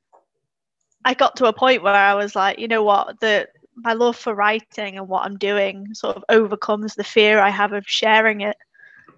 I 1.05 1.14
got 1.14 1.37
to 1.37 1.47
a 1.47 1.52
point 1.52 1.83
where 1.83 1.95
I 1.95 2.14
was 2.14 2.37
like, 2.37 2.59
you 2.59 2.69
know 2.69 2.83
what, 2.83 3.21
the 3.21 3.49
my 3.76 3.92
love 3.92 4.16
for 4.16 4.35
writing 4.35 4.97
and 4.97 5.09
what 5.09 5.25
I'm 5.25 5.38
doing 5.38 5.95
sort 5.95 6.16
of 6.16 6.25
overcomes 6.28 6.95
the 6.95 7.04
fear 7.04 7.38
I 7.38 7.50
have 7.50 7.73
of 7.73 7.85
sharing 7.87 8.40
it. 8.40 8.56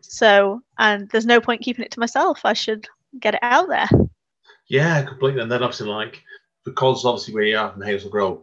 So, 0.01 0.61
and 0.79 1.09
there's 1.11 1.27
no 1.27 1.41
point 1.41 1.63
keeping 1.63 1.85
it 1.85 1.91
to 1.93 2.01
myself. 2.01 2.41
I 2.45 2.53
should 2.53 2.87
get 3.21 3.35
it 3.35 3.41
out 3.43 3.69
there. 3.69 3.89
Yeah, 4.69 5.03
completely. 5.03 5.41
And 5.41 5.51
then 5.51 5.63
obviously, 5.63 5.89
like, 5.89 6.23
because 6.65 7.05
obviously 7.05 7.35
we 7.35 7.55
are 7.55 7.73
from 7.73 7.83
Hazel 7.83 8.11
Grove, 8.11 8.43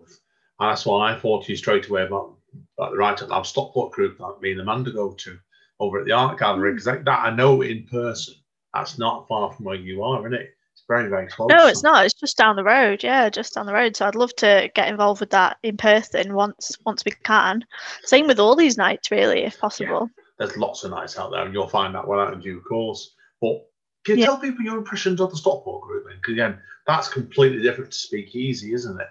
and 0.59 0.69
that's 0.69 0.85
why 0.85 1.11
I 1.11 1.19
thought 1.19 1.45
to 1.45 1.51
you 1.51 1.57
straight 1.57 1.87
away 1.87 2.03
about, 2.03 2.35
about 2.77 2.91
the 2.91 2.97
Write 2.97 3.21
Out 3.21 3.29
Loud 3.29 3.45
Stockport 3.45 3.91
group 3.91 4.17
that 4.17 4.41
me 4.41 4.51
and 4.51 4.61
Amanda 4.61 4.91
go 4.91 5.11
to 5.11 5.37
over 5.79 5.99
at 5.99 6.05
the 6.05 6.13
art 6.13 6.39
gallery, 6.39 6.71
hmm. 6.71 6.75
because 6.75 6.85
that, 6.85 7.05
that 7.05 7.19
I 7.19 7.35
know 7.35 7.61
in 7.61 7.85
person. 7.85 8.35
That's 8.73 8.97
not 8.97 9.27
far 9.27 9.53
from 9.53 9.65
where 9.65 9.75
you 9.75 10.03
are, 10.03 10.19
isn't 10.27 10.33
it? 10.33 10.54
Very, 10.87 11.09
very 11.09 11.27
close. 11.27 11.49
No, 11.49 11.67
it's 11.67 11.81
not. 11.81 12.05
It's 12.05 12.13
just 12.13 12.37
down 12.37 12.55
the 12.55 12.63
road. 12.63 13.03
Yeah, 13.03 13.29
just 13.29 13.55
down 13.55 13.65
the 13.65 13.73
road. 13.73 13.95
So 13.95 14.05
I'd 14.05 14.15
love 14.15 14.35
to 14.35 14.69
get 14.75 14.87
involved 14.87 15.19
with 15.19 15.31
that 15.31 15.57
in 15.63 15.77
person 15.77 16.33
once 16.33 16.77
once 16.85 17.03
we 17.03 17.11
can. 17.23 17.65
Same 18.03 18.27
with 18.27 18.39
all 18.39 18.55
these 18.55 18.77
nights, 18.77 19.09
really, 19.09 19.43
if 19.43 19.59
possible. 19.59 20.09
There's 20.37 20.57
lots 20.57 20.83
of 20.83 20.91
nights 20.91 21.17
out 21.17 21.31
there, 21.31 21.43
and 21.43 21.53
you'll 21.53 21.67
find 21.67 21.95
that 21.95 22.07
one 22.07 22.19
out 22.19 22.33
in 22.33 22.39
due 22.39 22.61
course. 22.61 23.15
But 23.41 23.65
can 24.05 24.17
you 24.17 24.21
Yeah. 24.21 24.25
tell 24.27 24.37
people 24.37 24.63
your 24.63 24.77
impressions 24.77 25.19
of 25.19 25.31
the 25.31 25.37
Stockport 25.37 25.81
group? 25.81 26.05
Because 26.07 26.33
again, 26.33 26.61
that's 26.85 27.07
completely 27.07 27.63
different 27.63 27.91
to 27.91 27.97
Speakeasy, 27.97 28.73
isn't 28.73 29.01
it? 29.01 29.07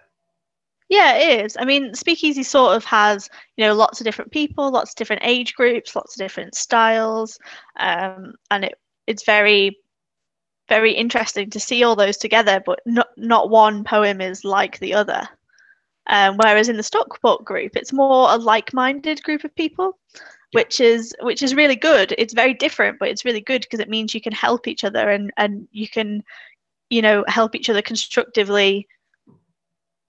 Yeah, 0.88 1.16
it 1.16 1.45
is. 1.45 1.57
I 1.59 1.64
mean, 1.64 1.95
Speakeasy 1.95 2.45
sort 2.45 2.76
of 2.76 2.85
has, 2.85 3.28
you 3.57 3.64
know, 3.64 3.75
lots 3.75 4.00
of 4.00 4.04
different 4.04 4.31
people, 4.31 4.71
lots 4.71 4.90
of 4.90 4.97
different 4.97 5.23
age 5.25 5.54
groups, 5.54 5.97
lots 5.97 6.14
of 6.14 6.19
different 6.25 6.54
styles, 6.54 7.38
um, 7.81 8.35
and 8.50 8.66
it 8.66 8.78
it's 9.07 9.25
very, 9.25 9.76
very 10.68 10.92
interesting 10.92 11.50
to 11.50 11.61
see 11.61 11.83
all 11.83 11.97
those 11.97 12.16
together. 12.16 12.62
But 12.64 12.80
not 12.87 13.09
not 13.16 13.50
one 13.50 13.85
poem 13.85 14.21
is 14.21 14.44
like 14.44 14.78
the 14.78 14.94
other. 14.94 15.28
Um, 16.06 16.37
whereas 16.37 16.68
in 16.68 16.76
the 16.76 16.83
Stockport 16.83 17.44
group, 17.44 17.76
it's 17.76 17.92
more 17.92 18.30
a 18.30 18.37
like-minded 18.37 19.23
group 19.23 19.42
of 19.42 19.54
people, 19.54 19.99
which 20.52 20.78
is 20.80 21.14
which 21.21 21.42
is 21.42 21.54
really 21.54 21.76
good. 21.76 22.14
It's 22.18 22.35
very 22.35 22.54
different, 22.54 22.99
but 22.99 23.09
it's 23.09 23.25
really 23.25 23.40
good 23.40 23.62
because 23.62 23.80
it 23.80 23.88
means 23.88 24.14
you 24.14 24.21
can 24.21 24.33
help 24.33 24.68
each 24.68 24.85
other 24.85 25.09
and 25.11 25.33
and 25.37 25.66
you 25.73 25.88
can, 25.88 26.23
you 26.90 27.02
know, 27.02 27.25
help 27.28 27.54
each 27.54 27.71
other 27.71 27.83
constructively 27.83 28.87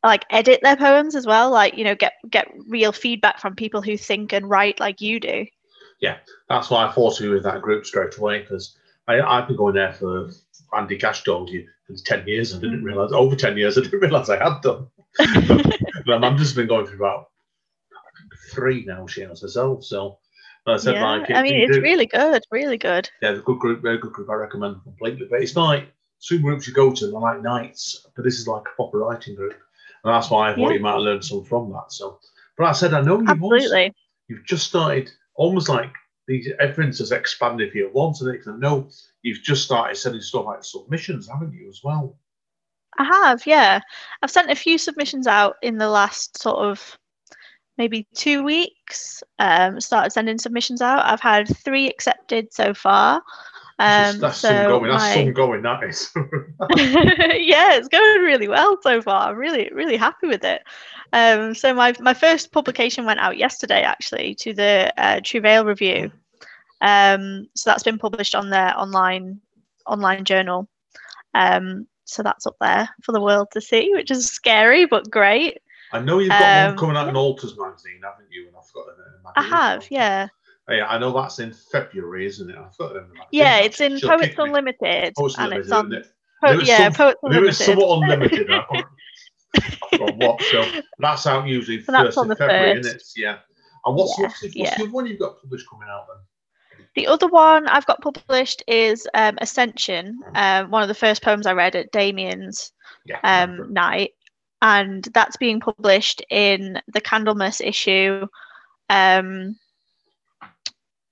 like 0.06 0.26
edit 0.30 0.60
their 0.62 0.76
poems 0.76 1.16
as 1.16 1.26
well 1.26 1.50
like 1.50 1.76
you 1.76 1.84
know 1.84 1.96
get 1.96 2.14
get 2.30 2.48
real 2.68 2.92
feedback 2.92 3.40
from 3.40 3.56
people 3.56 3.82
who 3.82 3.98
think 3.98 4.32
and 4.32 4.50
write 4.50 4.80
like 4.80 5.02
you 5.02 5.20
do 5.20 5.46
yeah 6.00 6.18
that's 6.48 6.70
why 6.70 6.86
i 6.86 6.92
thought 6.92 7.20
of 7.20 7.26
you 7.26 7.32
with 7.32 7.44
that 7.44 7.62
group 7.62 7.86
straight 7.86 8.16
away 8.18 8.40
because 8.40 8.78
i've 9.08 9.48
been 9.48 9.58
going 9.58 9.74
there 9.74 9.94
for 9.94 10.30
andy 10.76 10.98
cash 10.98 11.24
told 11.24 11.50
you 11.50 11.68
for 11.86 11.94
10 11.94 12.28
years 12.28 12.56
i 12.56 12.60
didn't 12.60 12.82
mm. 12.82 12.86
realize 12.86 13.12
over 13.12 13.36
10 13.36 13.58
years 13.58 13.78
i 13.78 13.82
didn't 13.82 14.00
realize 14.02 14.30
i 14.30 14.44
had 14.44 14.62
done 14.62 14.88
but 16.06 16.24
i've 16.24 16.38
just 16.38 16.56
been 16.56 16.68
going 16.68 16.86
for 16.86 16.96
about 16.96 17.30
three 18.52 18.84
now 18.86 19.06
she 19.08 19.22
has 19.22 19.42
herself 19.42 19.84
so 19.84 20.18
I 20.68 20.78
said, 20.78 20.96
yeah, 20.96 21.06
like, 21.06 21.30
I 21.30 21.44
mean, 21.44 21.58
it's 21.58 21.78
do, 21.78 21.82
really 21.82 22.08
good, 22.08 22.44
really 22.50 22.78
good. 22.78 23.08
Yeah, 23.22 23.34
the 23.34 23.42
good 23.42 23.60
group, 23.60 23.84
very 23.84 24.00
good 24.00 24.14
group. 24.14 24.30
I 24.30 24.34
recommend 24.34 24.82
completely. 24.84 25.28
But 25.30 25.44
it's 25.44 25.56
like 25.56 25.94
some 26.18 26.42
groups 26.42 26.68
you 26.68 26.74
go 26.74 26.92
to, 26.92 27.06
they're 27.06 27.20
like 27.20 27.44
nights, 27.44 28.06
but 28.16 28.26
this 28.26 28.40
is 28.40 28.48
like 28.48 28.64
a 28.64 28.76
proper 28.76 29.00
writing 29.00 29.36
group. 29.36 29.54
And 30.04 30.14
that's 30.14 30.32
why 30.32 30.50
I 30.50 30.56
thought 30.56 30.70
Yeah. 30.70 30.78
you 30.78 30.80
might 30.80 30.94
have 30.94 31.02
learned 31.02 31.24
some 31.24 31.44
from 31.44 31.72
that. 31.72 31.92
So, 31.92 32.20
but 32.58 32.66
I 32.66 32.72
said, 32.72 32.94
I 32.94 33.02
know 33.02 33.22
you've 33.22 33.44
also, 33.44 33.90
you've 34.28 34.46
just 34.46 34.68
started 34.68 35.12
almost 35.36 35.70
like 35.70 35.94
these 36.28 36.52
everything's 36.60 37.00
has 37.00 37.12
expanded 37.12 37.72
for 37.72 37.78
you 37.78 37.92
once. 37.94 38.22
And 38.22 38.40
I 38.48 38.58
know 38.58 38.90
you've 39.26 39.42
just 39.44 39.64
started 39.64 39.96
sending 39.98 40.22
stuff 40.22 40.46
like 40.46 40.64
submissions, 40.64 41.28
haven't 41.28 41.54
you, 41.54 41.68
as 41.68 41.82
well? 41.84 42.18
I 42.98 43.04
have, 43.04 43.46
yeah. 43.46 43.82
I've 44.22 44.32
sent 44.32 44.52
a 44.52 44.56
few 44.56 44.78
submissions 44.78 45.28
out 45.28 45.56
in 45.62 45.78
the 45.78 45.90
last 45.90 46.42
sort 46.42 46.58
of 46.60 46.98
maybe 47.78 48.08
two 48.16 48.44
weeks. 48.44 49.22
Um, 49.40 49.82
started 49.82 50.12
sending 50.12 50.38
submissions 50.38 50.82
out. 50.82 51.06
I've 51.06 51.20
had 51.20 51.48
three 51.58 51.90
accepted 51.90 52.54
so 52.54 52.74
far. 52.74 53.22
That's- 53.78 54.14
Um, 54.16 54.22
that's 54.22 54.38
so 54.38 54.48
some 54.48 54.68
going. 54.68 54.92
That's 54.92 55.04
my- 55.04 55.14
some 55.16 55.34
going. 55.34 55.62
That 55.64 55.84
is. 55.84 56.12
yeah, 56.78 57.74
it's 57.76 57.90
going 57.90 58.22
really 58.22 58.48
well 58.48 58.78
so 58.82 59.02
far. 59.02 59.32
I'm 59.32 59.38
really, 59.38 59.70
really 59.74 59.98
happy 59.98 60.28
with 60.28 60.46
it. 60.46 60.62
Um, 61.12 61.54
so 61.54 61.74
my 61.74 61.94
my 62.00 62.14
first 62.14 62.54
publication 62.54 63.06
went 63.06 63.20
out 63.20 63.38
yesterday, 63.38 63.82
actually, 63.82 64.36
to 64.36 64.54
the 64.54 64.94
uh, 64.98 65.20
Travail 65.24 65.66
Review. 65.66 66.12
Um, 66.82 67.48
so 67.56 67.70
that's 67.70 67.84
been 67.84 67.98
published 67.98 68.36
on 68.36 68.50
their 68.50 68.78
online 68.78 69.40
online 69.88 70.24
journal. 70.26 70.68
Um, 71.34 71.88
so 72.06 72.22
that's 72.24 72.46
up 72.46 72.56
there 72.62 72.90
for 73.04 73.12
the 73.12 73.22
world 73.22 73.48
to 73.54 73.62
see, 73.62 73.92
which 73.94 74.12
is 74.12 74.30
scary 74.30 74.86
but 74.86 75.10
great. 75.10 75.58
I 75.92 76.00
know 76.00 76.20
you've 76.20 76.30
got 76.30 76.42
Um, 76.68 76.68
one 76.72 76.78
coming 76.78 76.98
out 76.98 77.08
in 77.08 77.16
Alters 77.16 77.56
magazine, 77.58 78.02
haven't 78.04 78.28
you? 78.32 78.48
And 78.48 78.56
I've 78.58 78.74
got 78.74 78.88
it 78.90 78.96
in 79.00 79.32
I 79.36 79.44
have, 79.44 79.88
yeah, 79.92 80.28
Yeah, 80.70 80.88
I 80.88 80.98
know 80.98 81.12
that's 81.14 81.40
in 81.40 81.54
February, 81.54 82.26
isn't 82.26 82.50
it? 82.50 82.56
I've 82.58 82.76
got 82.78 82.92
it 82.96 82.98
in 82.98 83.04
the 83.08 83.14
magazine. 83.14 83.28
yeah. 83.32 83.58
It's 83.60 83.80
in 83.82 83.98
She'll 84.00 84.10
Poets. 84.10 84.36
Unlimited, 84.38 85.14
Poets 85.16 85.36
and 85.38 85.54
Unlimited, 85.54 85.66
it's 85.66 85.72
on 85.72 85.94
it? 85.94 86.08
po- 86.44 86.64
yeah, 86.66 86.78
some- 86.90 86.94
Poets 86.94 87.16
is 87.16 87.22
Unlimited. 87.24 87.56
somewhat 87.56 88.02
unlimited. 88.04 88.52
I 88.52 88.62
can't- 88.72 88.86
I 89.56 89.98
forgot 89.98 90.18
what. 90.18 90.42
So 90.42 90.82
that's 91.00 91.26
out 91.28 91.48
usually 91.48 91.82
So 91.84 91.94
first 91.94 92.18
of 92.18 92.28
February, 92.38 92.76
first. 92.76 92.88
isn't 92.88 92.96
it? 92.98 93.04
Yeah. 93.16 93.38
And 93.86 93.96
what's, 93.96 94.18
Yeah, 94.18 94.24
what's, 94.26 94.40
the, 94.42 94.48
what's 94.48 94.56
yeah. 94.56 94.78
the 94.78 94.84
other 94.84 94.92
one 94.92 95.06
you've 95.06 95.20
got 95.20 95.40
published 95.42 95.70
coming 95.70 95.88
out 95.90 96.08
then? 96.08 96.18
The 96.96 97.08
other 97.08 97.28
one 97.28 97.68
I've 97.68 97.86
got 97.86 98.02
published 98.02 98.64
is 98.68 99.08
um, 99.14 99.38
Ascension, 99.42 100.18
um, 100.34 100.72
one 100.72 100.82
of 100.82 100.88
the 100.88 100.94
first 100.96 101.22
poems 101.22 101.46
I 101.46 101.54
read 101.54 101.76
at 101.76 101.92
Damien's 101.92 102.72
Yeah. 103.06 103.20
um, 103.24 103.74
night, 103.74 104.12
and 104.62 105.04
that's 105.14 105.38
being 105.38 105.60
published 105.60 106.24
in 106.30 106.82
the 106.94 107.02
Candlemas 107.02 107.60
issue 107.62 108.28
um, 108.90 109.58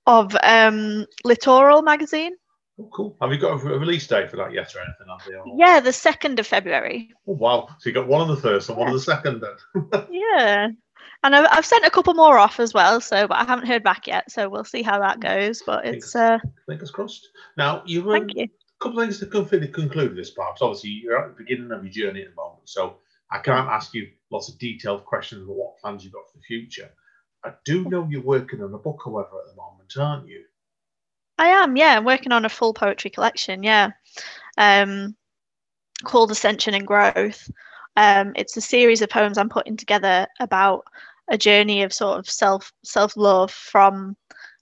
of 0.08 0.36
um, 0.42 1.06
Littoral 1.24 1.82
magazine. 1.82 2.34
Oh, 2.80 2.90
cool. 2.92 3.16
Have 3.22 3.32
you 3.32 3.38
got 3.38 3.52
a 3.54 3.58
release 3.78 4.08
date 4.08 4.32
for 4.32 4.38
that 4.38 4.52
yet 4.54 4.74
or 4.76 4.80
anything? 4.82 5.08
Or- 5.46 5.58
Yeah, 5.60 5.80
the 5.80 5.94
second 5.94 6.40
of 6.40 6.48
February. 6.48 7.12
Oh, 7.28 7.34
wow. 7.34 7.68
So 7.80 7.90
you 7.90 7.94
got 7.94 8.08
one 8.08 8.22
on 8.22 8.28
the 8.30 8.42
first 8.42 8.70
and 8.70 8.78
one 8.78 8.88
on 8.88 8.94
the 8.96 9.00
second 9.00 9.42
then. 9.42 10.08
Yeah. 10.10 10.68
And 11.24 11.36
I've, 11.36 11.48
I've 11.52 11.66
sent 11.66 11.86
a 11.86 11.90
couple 11.90 12.14
more 12.14 12.38
off 12.38 12.60
as 12.60 12.74
well, 12.74 13.00
so 13.00 13.28
but 13.28 13.38
I 13.38 13.46
haven't 13.46 13.68
heard 13.68 13.84
back 13.84 14.08
yet, 14.08 14.30
so 14.30 14.50
we'll 14.50 14.66
see 14.66 14.82
how 14.82 15.00
that 15.00 15.20
goes. 15.22 15.64
But 15.66 15.86
it's 15.86 16.16
uh, 16.16 16.38
Fingers 16.68 16.92
crossed. 16.92 17.30
Now, 17.58 17.82
you've 17.86 18.08
um, 18.08 18.12
thank 18.14 18.36
you. 18.36 18.48
couple 18.82 19.00
of 19.00 19.06
things 19.06 19.20
to 19.20 19.28
conclude, 19.28 19.74
conclude 19.74 20.16
this 20.16 20.32
part. 20.32 20.58
'cause 20.58 20.62
Obviously, 20.62 20.90
you're 20.92 21.18
at 21.18 21.30
the 21.38 21.44
beginning 21.44 21.72
of 21.72 21.84
your 21.84 21.92
journey 21.94 22.24
at 22.24 22.30
the 22.30 22.36
moment, 22.36 22.68
so 22.68 22.98
I 23.32 23.40
can't 23.40 23.70
ask 23.70 23.94
you 23.94 24.10
lots 24.32 24.50
of 24.50 24.60
detailed 24.60 25.06
questions 25.06 25.44
about 25.44 25.56
what 25.56 25.78
plans 25.80 26.04
you've 26.04 26.14
got 26.14 26.30
for 26.30 26.38
the 26.38 26.44
future. 26.44 26.90
I 27.46 27.54
do 27.66 27.86
know 27.90 28.08
you're 28.10 28.22
working 28.22 28.62
on 28.62 28.74
a 28.74 28.78
book, 28.78 29.02
however, 29.04 29.40
at 29.40 29.50
the 29.50 29.56
moment, 29.56 29.94
aren't 29.98 30.28
you? 30.28 30.44
I 31.38 31.48
am, 31.48 31.76
yeah. 31.76 31.98
I'm 31.98 32.06
working 32.06 32.32
on 32.32 32.46
a 32.46 32.50
full 32.50 32.74
poetry 32.74 33.10
collection, 33.10 33.64
yeah. 33.64 33.92
Um, 34.58 35.16
called 36.04 36.32
Ascension 36.32 36.74
and 36.74 36.86
Growth. 36.86 37.50
Um, 37.96 38.34
it's 38.36 38.58
a 38.58 38.62
series 38.62 39.02
of 39.02 39.10
poems 39.10 39.38
I'm 39.38 39.50
putting 39.50 39.78
together 39.78 40.28
about 40.40 40.86
a 41.30 41.38
journey 41.38 41.84
of 41.84 41.94
sort 41.94 42.20
of 42.20 42.30
self 42.30 42.72
self 42.84 43.16
love 43.16 43.52
from 43.52 44.16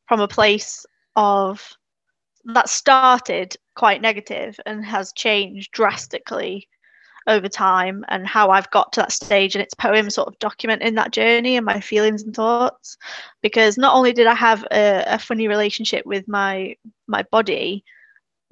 from 0.08 0.20
a 0.20 0.28
place 0.28 0.86
of 1.16 1.68
that 2.46 2.70
started 2.70 3.56
quite 3.76 4.02
negative 4.02 4.60
and 4.66 4.84
has 4.86 5.14
changed 5.14 5.72
drastically 5.72 6.68
over 7.28 7.48
time 7.48 8.04
and 8.08 8.26
how 8.26 8.50
I've 8.50 8.70
got 8.72 8.94
to 8.94 9.02
that 9.02 9.12
stage 9.12 9.56
and 9.56 9.62
it's 9.62 9.76
poems 9.76 10.16
sort 10.16 10.28
of 10.28 10.40
documenting 10.40 10.96
that 10.96 11.12
journey 11.12 11.56
and 11.56 11.66
my 11.66 11.80
feelings 11.80 12.24
and 12.24 12.36
thoughts. 12.36 12.98
Because 13.42 13.78
not 13.78 13.96
only 13.96 14.12
did 14.12 14.26
I 14.26 14.34
have 14.34 14.66
a, 14.72 15.04
a 15.06 15.20
funny 15.20 15.48
relationship 15.48 16.06
with 16.06 16.28
my 16.28 16.76
my 17.08 17.24
body 17.24 17.84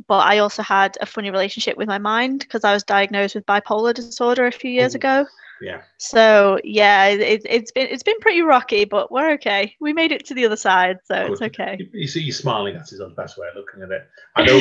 but 0.07 0.19
I 0.19 0.37
also 0.37 0.63
had 0.63 0.97
a 1.01 1.05
funny 1.05 1.29
relationship 1.29 1.77
with 1.77 1.87
my 1.87 1.97
mind 1.97 2.39
because 2.39 2.63
I 2.63 2.73
was 2.73 2.83
diagnosed 2.83 3.35
with 3.35 3.45
bipolar 3.45 3.93
disorder 3.93 4.45
a 4.45 4.51
few 4.51 4.71
years 4.71 4.95
ago 4.95 5.25
Yeah. 5.61 5.81
so 5.97 6.59
yeah 6.63 7.07
it, 7.07 7.41
it's 7.45 7.71
been 7.71 7.87
it's 7.89 8.03
been 8.03 8.19
pretty 8.19 8.41
rocky 8.41 8.85
but 8.85 9.11
we're 9.11 9.31
okay 9.31 9.75
we 9.81 9.91
made 9.91 10.11
it 10.11 10.25
to 10.27 10.33
the 10.33 10.45
other 10.45 10.55
side 10.55 10.99
so 11.03 11.15
it's 11.15 11.41
okay 11.41 11.77
You, 11.93 12.07
see, 12.07 12.21
you're 12.21 12.33
smiling. 12.33 12.75
That 12.75 12.91
is 12.91 12.99
the 12.99 13.09
best 13.09 13.37
way 13.37 13.47
of 13.47 13.55
looking 13.55 13.83
at 13.83 13.91
it. 13.91 14.07
I 14.35 14.43
know. 14.45 14.59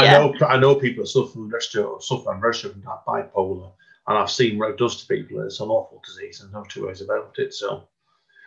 I 0.00 0.12
know. 0.12 0.46
I 0.46 0.56
know 0.56 0.74
people 0.74 1.06
suffer 1.06 1.32
from 1.32 1.48
register, 1.48 1.86
suffer 2.00 2.32
and 2.32 2.42
register 2.42 2.68
uh, 2.68 2.72
from 2.72 2.82
that 2.82 3.04
bipolar, 3.06 3.72
and 4.08 4.18
I've 4.18 4.30
seen 4.30 4.58
what 4.58 4.70
it 4.70 4.78
does 4.78 5.00
to 5.02 5.06
people. 5.06 5.42
It's 5.42 5.60
an 5.60 5.68
awful 5.68 6.02
disease, 6.04 6.40
and 6.40 6.52
no 6.52 6.64
two 6.64 6.86
ways 6.86 7.00
about 7.00 7.34
it. 7.38 7.54
So 7.54 7.88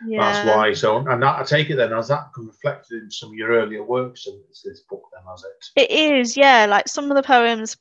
yeah 0.06 0.20
that's 0.20 0.48
why. 0.48 0.72
So, 0.72 0.98
and 0.98 1.22
that, 1.22 1.38
I 1.38 1.44
take 1.44 1.70
it 1.70 1.76
then 1.76 1.92
as 1.92 2.08
that 2.08 2.30
reflected 2.36 3.02
in 3.02 3.10
some 3.10 3.30
of 3.30 3.34
your 3.34 3.50
earlier 3.50 3.82
works 3.82 4.26
and 4.26 4.40
this, 4.48 4.62
this 4.64 4.80
book, 4.80 5.02
then, 5.12 5.22
has 5.28 5.44
it? 5.44 5.90
It 5.90 5.90
is, 5.90 6.36
yeah. 6.36 6.66
Like 6.66 6.88
some 6.88 7.10
of 7.10 7.16
the 7.16 7.22
poems, 7.22 7.76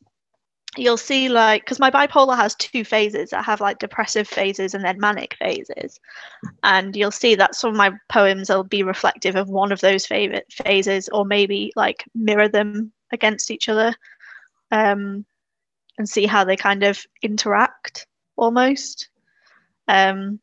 you'll 0.75 0.97
see, 0.97 1.29
like, 1.29 1.63
because 1.63 1.79
my 1.79 1.89
bipolar 1.89 2.35
has 2.35 2.55
two 2.55 2.83
phases. 2.83 3.33
I 3.33 3.41
have 3.41 3.61
like 3.61 3.79
depressive 3.79 4.27
phases 4.27 4.73
and 4.73 4.83
then 4.83 4.99
manic 4.99 5.35
phases. 5.39 5.99
And 6.63 6.95
you'll 6.95 7.11
see 7.11 7.35
that 7.35 7.55
some 7.55 7.71
of 7.71 7.77
my 7.77 7.91
poems 8.09 8.49
will 8.49 8.63
be 8.63 8.83
reflective 8.83 9.35
of 9.35 9.49
one 9.49 9.71
of 9.71 9.81
those 9.81 10.05
favorite 10.05 10.51
phases, 10.51 11.09
or 11.09 11.25
maybe 11.25 11.71
like 11.75 12.03
mirror 12.13 12.47
them 12.47 12.91
against 13.11 13.51
each 13.51 13.69
other 13.69 13.95
um, 14.71 15.25
and 15.97 16.07
see 16.07 16.25
how 16.25 16.43
they 16.43 16.55
kind 16.55 16.83
of 16.83 17.03
interact 17.21 18.07
almost. 18.35 19.09
Um, 19.87 20.39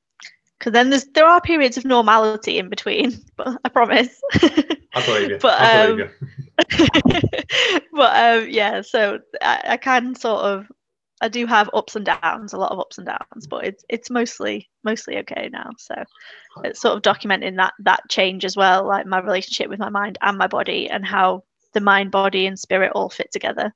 because 0.58 0.72
then 0.72 0.88
there's 0.88 1.04
there 1.06 1.26
are 1.26 1.40
periods 1.40 1.76
of 1.76 1.84
normality 1.84 2.58
in 2.58 2.70
between, 2.70 3.18
but 3.36 3.58
I 3.64 3.68
promise. 3.68 4.20
I 4.32 5.04
believe 5.04 5.30
you. 5.30 5.38
But, 5.42 5.60
I 5.60 5.80
um, 5.80 5.96
believe 5.96 6.10
you. 6.38 6.43
but 7.92 8.42
um, 8.42 8.48
yeah, 8.48 8.80
so 8.82 9.18
I, 9.42 9.62
I 9.64 9.76
can 9.76 10.14
sort 10.14 10.44
of 10.44 10.66
I 11.20 11.28
do 11.28 11.46
have 11.46 11.70
ups 11.72 11.96
and 11.96 12.04
downs, 12.04 12.52
a 12.52 12.58
lot 12.58 12.72
of 12.72 12.78
ups 12.78 12.98
and 12.98 13.06
downs, 13.06 13.46
but 13.46 13.64
it's 13.64 13.84
it's 13.88 14.10
mostly 14.10 14.68
mostly 14.82 15.18
okay 15.18 15.48
now. 15.52 15.70
So 15.78 15.94
it's 16.64 16.80
sort 16.80 16.96
of 16.96 17.02
documenting 17.02 17.56
that 17.56 17.72
that 17.80 18.02
change 18.10 18.44
as 18.44 18.56
well, 18.56 18.86
like 18.86 19.06
my 19.06 19.20
relationship 19.20 19.68
with 19.68 19.78
my 19.78 19.88
mind 19.88 20.18
and 20.22 20.36
my 20.38 20.46
body, 20.46 20.88
and 20.90 21.04
how 21.04 21.44
the 21.72 21.80
mind, 21.80 22.10
body, 22.10 22.46
and 22.46 22.58
spirit 22.58 22.92
all 22.94 23.08
fit 23.08 23.30
together. 23.32 23.72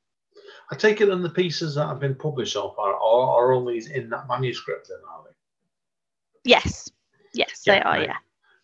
I 0.70 0.76
take 0.76 1.00
it, 1.00 1.08
and 1.08 1.24
the 1.24 1.30
pieces 1.30 1.74
that 1.76 1.86
have 1.86 2.00
been 2.00 2.14
published 2.14 2.52
so 2.52 2.70
far 2.76 2.94
are, 2.94 2.98
are 3.00 3.52
only 3.52 3.82
in 3.94 4.10
that 4.10 4.28
manuscript, 4.28 4.88
then, 4.88 4.98
are 5.10 5.24
they? 5.24 6.50
Yes, 6.50 6.90
yes, 7.32 7.62
they 7.64 7.80
are. 7.80 7.96
right. 7.96 8.08
Yeah, 8.08 8.16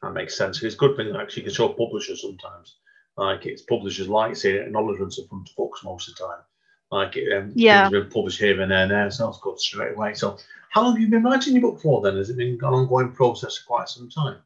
That 0.02 0.12
makes 0.12 0.36
sense. 0.36 0.62
It's 0.62 0.74
a 0.74 0.78
good 0.78 0.96
thing 0.96 1.14
actually 1.16 1.42
you 1.42 1.48
can 1.48 1.54
show 1.54 1.68
publishers 1.68 2.22
sometimes. 2.22 2.76
Like 3.16 3.46
it's 3.46 3.62
publishers 3.62 4.08
like 4.08 4.36
say 4.36 4.58
acknowledgements 4.58 5.18
are 5.18 5.28
from 5.28 5.44
books 5.56 5.84
most 5.84 6.08
of 6.08 6.16
the 6.16 6.24
time. 6.26 6.40
Like 6.90 7.16
um, 7.36 7.52
Yeah. 7.54 7.88
been 7.88 8.10
published 8.10 8.40
here 8.40 8.60
and 8.60 8.70
there, 8.70 8.82
and 8.82 8.90
there, 8.90 9.10
so 9.10 9.26
that's 9.26 9.40
good 9.40 9.58
straight 9.58 9.94
away. 9.94 10.14
So, 10.14 10.38
how 10.70 10.82
long 10.82 10.92
have 10.94 11.00
you 11.00 11.08
been 11.08 11.22
writing 11.22 11.54
your 11.54 11.62
book 11.62 11.80
for 11.80 12.00
then? 12.02 12.16
Has 12.16 12.30
it 12.30 12.36
been 12.36 12.58
an 12.60 12.64
ongoing 12.64 13.12
process 13.12 13.56
for 13.58 13.66
quite 13.66 13.88
some 13.88 14.08
time? 14.10 14.38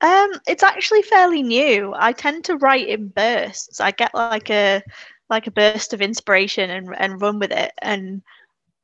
Um, 0.00 0.32
it's 0.46 0.62
actually 0.62 1.02
fairly 1.02 1.42
new. 1.42 1.92
I 1.96 2.12
tend 2.12 2.44
to 2.44 2.56
write 2.56 2.88
in 2.88 3.08
bursts. 3.08 3.80
I 3.80 3.90
get 3.92 4.14
like 4.14 4.50
a 4.50 4.82
like 5.30 5.46
a 5.46 5.50
burst 5.52 5.92
of 5.94 6.02
inspiration 6.02 6.70
and 6.70 6.94
and 6.98 7.20
run 7.20 7.38
with 7.38 7.52
it 7.52 7.72
and 7.80 8.22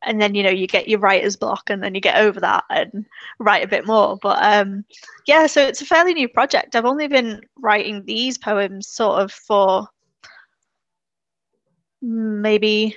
and 0.02 0.21
then 0.21 0.35
you 0.35 0.42
know 0.42 0.50
you 0.50 0.66
get 0.66 0.88
your 0.88 0.99
writer's 0.99 1.37
block 1.37 1.69
and 1.69 1.83
then 1.83 1.95
you 1.95 2.00
get 2.00 2.16
over 2.16 2.40
that 2.40 2.64
and 2.71 3.07
write 3.38 3.64
a 3.64 3.69
bit 3.69 3.87
more. 3.87 4.19
But 4.21 4.38
um 4.42 4.85
yeah, 5.26 5.47
so 5.47 5.62
it's 5.62 5.83
a 5.83 5.87
fairly 5.87 6.14
new 6.14 6.28
project. 6.28 6.75
I've 6.75 6.85
only 6.85 7.09
been 7.09 7.40
writing 7.59 8.04
these 8.04 8.38
poems 8.38 8.88
sort 8.88 9.21
of 9.21 9.33
for 9.33 9.88
maybe 12.02 12.97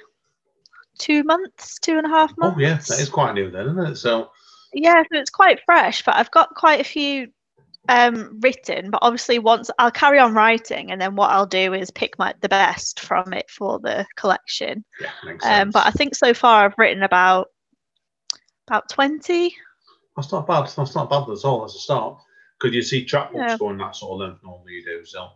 two 0.97 1.23
months, 1.23 1.79
two 1.79 1.97
and 1.97 2.05
a 2.05 2.09
half 2.09 2.35
months. 2.37 2.55
Oh 2.57 2.61
yeah, 2.61 2.75
that 2.75 2.99
is 2.99 3.09
quite 3.09 3.33
new 3.33 3.51
then, 3.51 3.69
isn't 3.69 3.85
it? 3.85 3.95
So, 3.97 4.31
Yeah, 4.73 5.03
so 5.03 5.19
it's 5.19 5.29
quite 5.29 5.59
fresh, 5.65 6.03
but 6.03 6.15
I've 6.15 6.31
got 6.31 6.55
quite 6.55 6.79
a 6.79 6.85
few 6.85 7.27
um, 7.89 8.39
written. 8.41 8.89
But 8.91 8.99
obviously, 9.01 9.39
once 9.39 9.69
I'll 9.79 9.91
carry 9.91 10.19
on 10.19 10.33
writing, 10.33 10.91
and 10.91 11.01
then 11.01 11.15
what 11.15 11.31
I'll 11.31 11.45
do 11.45 11.73
is 11.73 11.91
pick 11.91 12.17
my 12.17 12.33
the 12.41 12.49
best 12.49 12.99
from 12.99 13.33
it 13.33 13.49
for 13.49 13.79
the 13.79 14.05
collection. 14.15 14.83
yeah, 14.99 15.09
makes 15.25 15.43
sense. 15.43 15.61
Um, 15.61 15.69
but 15.71 15.85
I 15.85 15.91
think 15.91 16.15
so 16.15 16.33
far 16.33 16.65
I've 16.65 16.77
written 16.77 17.03
about 17.03 17.47
about 18.67 18.89
twenty. 18.89 19.55
That's 20.15 20.31
not 20.31 20.47
bad. 20.47 20.67
That's 20.75 20.95
not 20.95 21.09
bad 21.09 21.29
at 21.29 21.45
all 21.45 21.65
as 21.65 21.75
a 21.75 21.79
start. 21.79 22.17
Because 22.59 22.75
you 22.75 22.81
see 22.81 23.03
chapbooks 23.05 23.33
Yeah. 23.35 23.57
going 23.57 23.77
that 23.79 23.95
sort 23.95 24.13
of 24.13 24.27
length 24.29 24.43
normally 24.43 24.73
you 24.73 24.85
do. 24.85 25.03
So, 25.05 25.27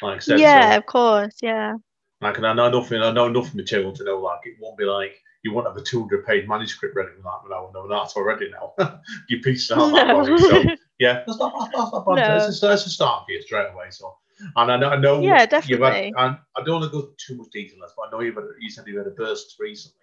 like 0.00 0.16
I 0.16 0.18
said, 0.18 0.40
Yeah, 0.40 0.72
so, 0.72 0.78
of 0.78 0.86
course. 0.86 1.36
Yeah. 1.42 1.74
like, 2.20 2.38
and 2.38 2.46
I 2.46 2.54
know 2.54 2.70
nothing. 2.70 3.02
I 3.02 3.12
know 3.12 3.26
enough 3.26 3.54
material 3.54 3.92
to 3.92 4.04
know 4.04 4.18
like 4.18 4.40
it 4.44 4.54
won't 4.60 4.78
be 4.78 4.84
like 4.84 5.20
you 5.44 5.52
won't 5.52 5.66
have 5.66 5.76
a 5.76 5.82
200 5.82 6.24
page 6.24 6.48
manuscript 6.48 6.96
ready 6.96 7.10
for 7.16 7.22
that. 7.22 7.40
But 7.46 7.54
I 7.54 7.60
will 7.60 7.72
know 7.72 7.88
that 7.88 8.12
already 8.16 8.50
now. 8.50 8.74
you 9.28 9.40
pieced 9.40 9.70
it 9.70 9.76
out 9.78 9.92
that 9.92 10.16
way. 10.16 10.36
So, 10.38 10.64
yeah, 11.02 11.24
that's 11.26 11.38
not, 11.38 11.52
that's 11.74 11.92
not 11.92 12.06
bad. 12.06 12.28
No. 12.28 12.36
It's, 12.36 12.62
a, 12.62 12.72
it's 12.72 12.86
a 12.86 12.90
start 12.90 13.26
for 13.26 13.32
you 13.32 13.42
straight 13.42 13.70
away. 13.72 13.86
So, 13.90 14.16
and 14.56 14.70
I 14.72 14.76
know, 14.76 14.88
I 14.90 14.96
know 14.96 15.20
Yeah, 15.20 15.40
you've 15.40 15.50
definitely. 15.50 16.12
had, 16.16 16.24
and 16.24 16.38
I 16.56 16.62
don't 16.64 16.80
want 16.80 16.92
to 16.92 16.98
go 17.00 17.08
too 17.24 17.36
much 17.36 17.50
detail, 17.52 17.76
on 17.76 17.80
this, 17.82 17.92
but 17.96 18.06
I 18.06 18.10
know 18.10 18.20
you've 18.20 18.36
had, 18.36 18.44
you 18.60 18.70
said 18.70 18.86
you 18.86 18.98
had 18.98 19.06
a 19.06 19.10
burst 19.10 19.56
recently. 19.58 19.98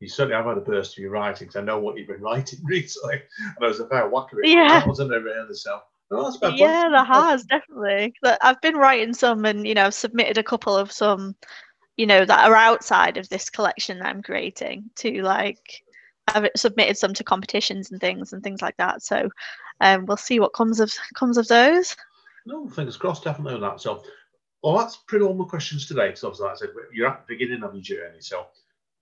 You 0.00 0.08
certainly 0.08 0.34
have 0.36 0.46
had 0.46 0.58
a 0.58 0.60
burst 0.60 0.96
of 0.96 0.98
your 1.02 1.12
writing 1.12 1.46
'cause 1.46 1.56
I 1.56 1.60
know 1.62 1.78
what 1.78 1.96
you've 1.96 2.08
been 2.08 2.20
writing 2.30 2.58
recently. 2.64 3.22
And 3.38 3.64
I 3.64 3.68
was 3.68 3.80
a 3.80 3.86
fair 3.88 4.08
whack 4.08 4.32
of 4.32 4.38
it. 4.42 4.48
Yeah. 4.50 4.86
wasn't 4.86 5.12
it 5.12 5.22
really? 5.22 5.54
So, 5.54 5.80
no, 6.10 6.24
that's 6.24 6.38
fair 6.38 6.50
point. 6.50 6.60
Yeah, 6.60 6.88
there 6.90 7.04
has 7.04 7.44
definitely. 7.44 8.14
But 8.20 8.38
I've 8.42 8.60
been 8.60 8.76
writing 8.76 9.14
some, 9.14 9.44
and 9.44 9.66
you 9.66 9.74
know, 9.74 9.86
I've 9.86 9.94
submitted 9.94 10.38
a 10.38 10.42
couple 10.42 10.76
of 10.76 10.92
some, 10.92 11.34
you 11.96 12.06
know, 12.06 12.24
that 12.24 12.50
are 12.50 12.56
outside 12.56 13.16
of 13.16 13.28
this 13.28 13.48
collection 13.48 13.98
that 13.98 14.08
I'm 14.08 14.22
creating 14.22 14.90
to 14.96 15.22
like. 15.22 15.84
I've 16.28 16.48
submitted 16.56 16.96
some 16.96 17.14
to 17.14 17.24
competitions 17.24 17.90
and 17.90 18.00
things 18.00 18.32
and 18.32 18.42
things 18.42 18.62
like 18.62 18.76
that. 18.76 19.02
So, 19.02 19.28
um, 19.80 20.06
we'll 20.06 20.16
see 20.16 20.40
what 20.40 20.52
comes 20.52 20.80
of 20.80 20.92
comes 21.14 21.36
of 21.38 21.48
those. 21.48 21.96
No, 22.46 22.68
fingers 22.68 22.96
crossed, 22.96 23.24
definitely 23.24 23.54
on 23.54 23.60
that. 23.60 23.80
So, 23.80 24.02
well, 24.62 24.78
that's 24.78 24.96
pretty 25.08 25.24
all 25.24 25.34
my 25.34 25.44
questions 25.44 25.86
today. 25.86 26.08
Because 26.08 26.24
obviously, 26.24 26.46
like 26.46 26.54
I 26.54 26.58
said, 26.58 26.68
you're 26.92 27.08
at 27.08 27.26
the 27.26 27.34
beginning 27.36 27.62
of 27.62 27.74
your 27.74 27.82
journey. 27.82 28.20
So, 28.20 28.46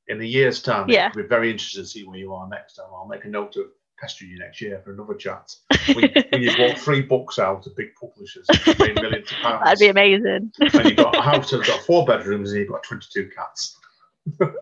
in 0.08 0.20
a 0.20 0.24
year's 0.24 0.62
time, 0.62 0.88
Yeah. 0.88 1.10
be 1.10 1.22
very 1.22 1.50
interested 1.50 1.80
to 1.82 1.86
see 1.86 2.04
where 2.04 2.18
you 2.18 2.32
are 2.34 2.48
next 2.48 2.74
time. 2.74 2.86
I'll 2.92 3.06
make 3.06 3.24
a 3.24 3.28
note 3.28 3.56
of 3.56 3.66
pestering 3.98 4.30
you 4.30 4.38
next 4.38 4.60
year 4.60 4.80
for 4.82 4.92
another 4.92 5.14
chat. 5.14 5.54
When, 5.94 6.10
when 6.30 6.42
you've 6.42 6.56
bought 6.56 6.78
three 6.78 7.02
books 7.02 7.38
out 7.38 7.66
of 7.66 7.76
big 7.76 7.94
publishers, 8.00 8.46
and 8.48 8.76
paid 8.78 8.94
millions 8.94 9.30
of 9.30 9.38
pounds. 9.38 9.64
That'd 9.64 9.78
be 9.80 9.88
amazing. 9.88 10.52
and 10.60 10.84
you've 10.84 10.96
got 10.96 11.16
a 11.16 11.20
house 11.20 11.50
that's 11.50 11.66
got 11.68 11.80
four 11.80 12.04
bedrooms 12.06 12.50
and 12.52 12.60
you've 12.60 12.68
got 12.68 12.82
22 12.82 13.30
cats. 13.34 13.76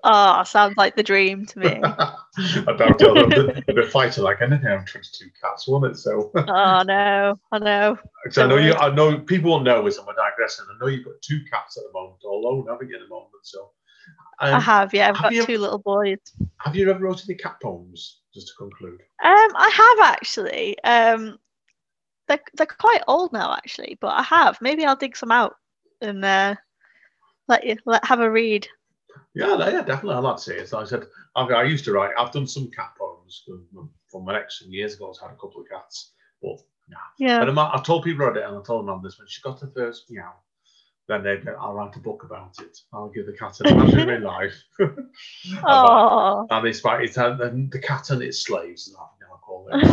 Oh, 0.04 0.42
sounds 0.46 0.76
like 0.76 0.96
the 0.96 1.02
dream 1.02 1.44
to 1.46 1.58
me. 1.58 1.82
About 2.68 2.98
the, 2.98 3.88
fighter 3.90 4.22
like 4.22 4.40
anything 4.40 4.66
having 4.66 4.86
22 4.86 5.30
cats, 5.40 5.66
won't 5.66 5.86
it? 5.86 5.96
So, 5.96 6.30
oh 6.36 6.82
no, 6.86 7.38
I 7.50 7.58
know. 7.58 7.98
so 8.30 8.44
I 8.44 8.46
know 8.46 8.56
you. 8.56 8.74
I 8.74 8.94
know 8.94 9.18
people 9.18 9.50
will 9.50 9.60
know 9.60 9.86
as 9.86 9.98
I'm 9.98 10.06
digressing. 10.06 10.66
I 10.70 10.78
know 10.80 10.86
you've 10.86 11.04
got 11.04 11.20
two 11.20 11.40
cats 11.50 11.76
at 11.76 11.84
the 11.84 11.92
moment, 11.92 12.20
or 12.24 12.32
alone, 12.32 12.66
haven't 12.68 12.88
you, 12.88 12.96
at 12.96 13.02
the 13.02 13.08
moment? 13.08 13.32
So, 13.42 13.70
I 14.38 14.52
um, 14.52 14.62
have, 14.62 14.94
yeah. 14.94 15.08
I've 15.08 15.16
have 15.16 15.32
got 15.32 15.46
two 15.46 15.58
little 15.58 15.78
boys. 15.78 16.18
have 16.58 16.76
you 16.76 16.88
ever 16.88 17.00
wrote 17.00 17.24
any 17.28 17.36
cat 17.36 17.56
poems? 17.60 18.20
Just 18.32 18.48
to 18.48 18.54
conclude. 18.56 19.00
Um, 19.24 19.52
I 19.56 19.96
have 19.98 20.14
actually. 20.14 20.78
Um, 20.84 21.38
they're 22.28 22.40
they're 22.54 22.66
quite 22.66 23.02
old 23.08 23.32
now, 23.32 23.52
actually, 23.54 23.98
but 24.00 24.14
I 24.14 24.22
have. 24.22 24.58
Maybe 24.60 24.84
I'll 24.84 24.96
dig 24.96 25.16
some 25.16 25.32
out 25.32 25.56
and 26.00 26.24
uh, 26.24 26.54
let 27.48 27.64
you 27.64 27.76
let 27.84 28.04
have 28.04 28.20
a 28.20 28.30
read. 28.30 28.68
Yeah, 29.34 29.54
no, 29.56 29.68
yeah, 29.68 29.82
definitely. 29.82 30.14
I'd 30.14 30.20
like 30.24 30.36
to 30.36 30.42
see 30.42 30.54
it. 30.54 30.68
So 30.68 30.78
I 30.80 30.84
said, 30.84 31.04
I, 31.36 31.42
I 31.42 31.62
used 31.64 31.84
to 31.84 31.92
write. 31.92 32.12
I've 32.18 32.32
done 32.32 32.46
some 32.46 32.70
cat 32.70 32.92
poems 32.98 33.44
from, 33.46 34.24
my 34.24 34.38
ex 34.38 34.60
some 34.60 34.70
years 34.70 34.94
ago. 34.94 35.12
I've 35.14 35.20
had 35.28 35.34
a 35.34 35.40
couple 35.40 35.60
of 35.60 35.68
cats, 35.68 36.12
but 36.42 36.58
Yeah. 37.18 37.38
But 37.44 37.56
I'm, 37.56 37.82
told 37.82 38.04
people 38.04 38.26
about 38.26 38.36
it, 38.38 38.44
and 38.44 38.56
I 38.56 38.62
told 38.62 38.84
them 38.86 38.94
on 38.94 39.02
this 39.02 39.18
when 39.18 39.28
she 39.28 39.42
got 39.42 39.60
her 39.60 39.70
first 39.74 40.10
meow, 40.10 40.32
then 41.06 41.22
they 41.22 41.36
go, 41.36 41.56
I'll 41.60 41.74
write 41.74 41.96
a 41.96 42.00
book 42.00 42.22
about 42.24 42.54
it. 42.60 42.78
I'll 42.92 43.08
give 43.10 43.26
the 43.26 43.32
cat 43.32 43.60
an 43.60 43.66
imaginary 43.78 44.20
life. 44.20 44.62
About- 44.80 45.06
Oh, 45.66 46.46
and 46.50 46.66
it's 46.66 46.84
like 46.84 47.04
it's 47.04 47.16
uh, 47.18 47.34
the 47.34 47.80
cat 47.82 48.10
and 48.10 48.22
its 48.22 48.44
slaves. 48.44 48.94
I 48.98 49.04
think 49.18 49.30
I'll 49.30 49.38
call 49.38 49.68
it. 49.70 49.86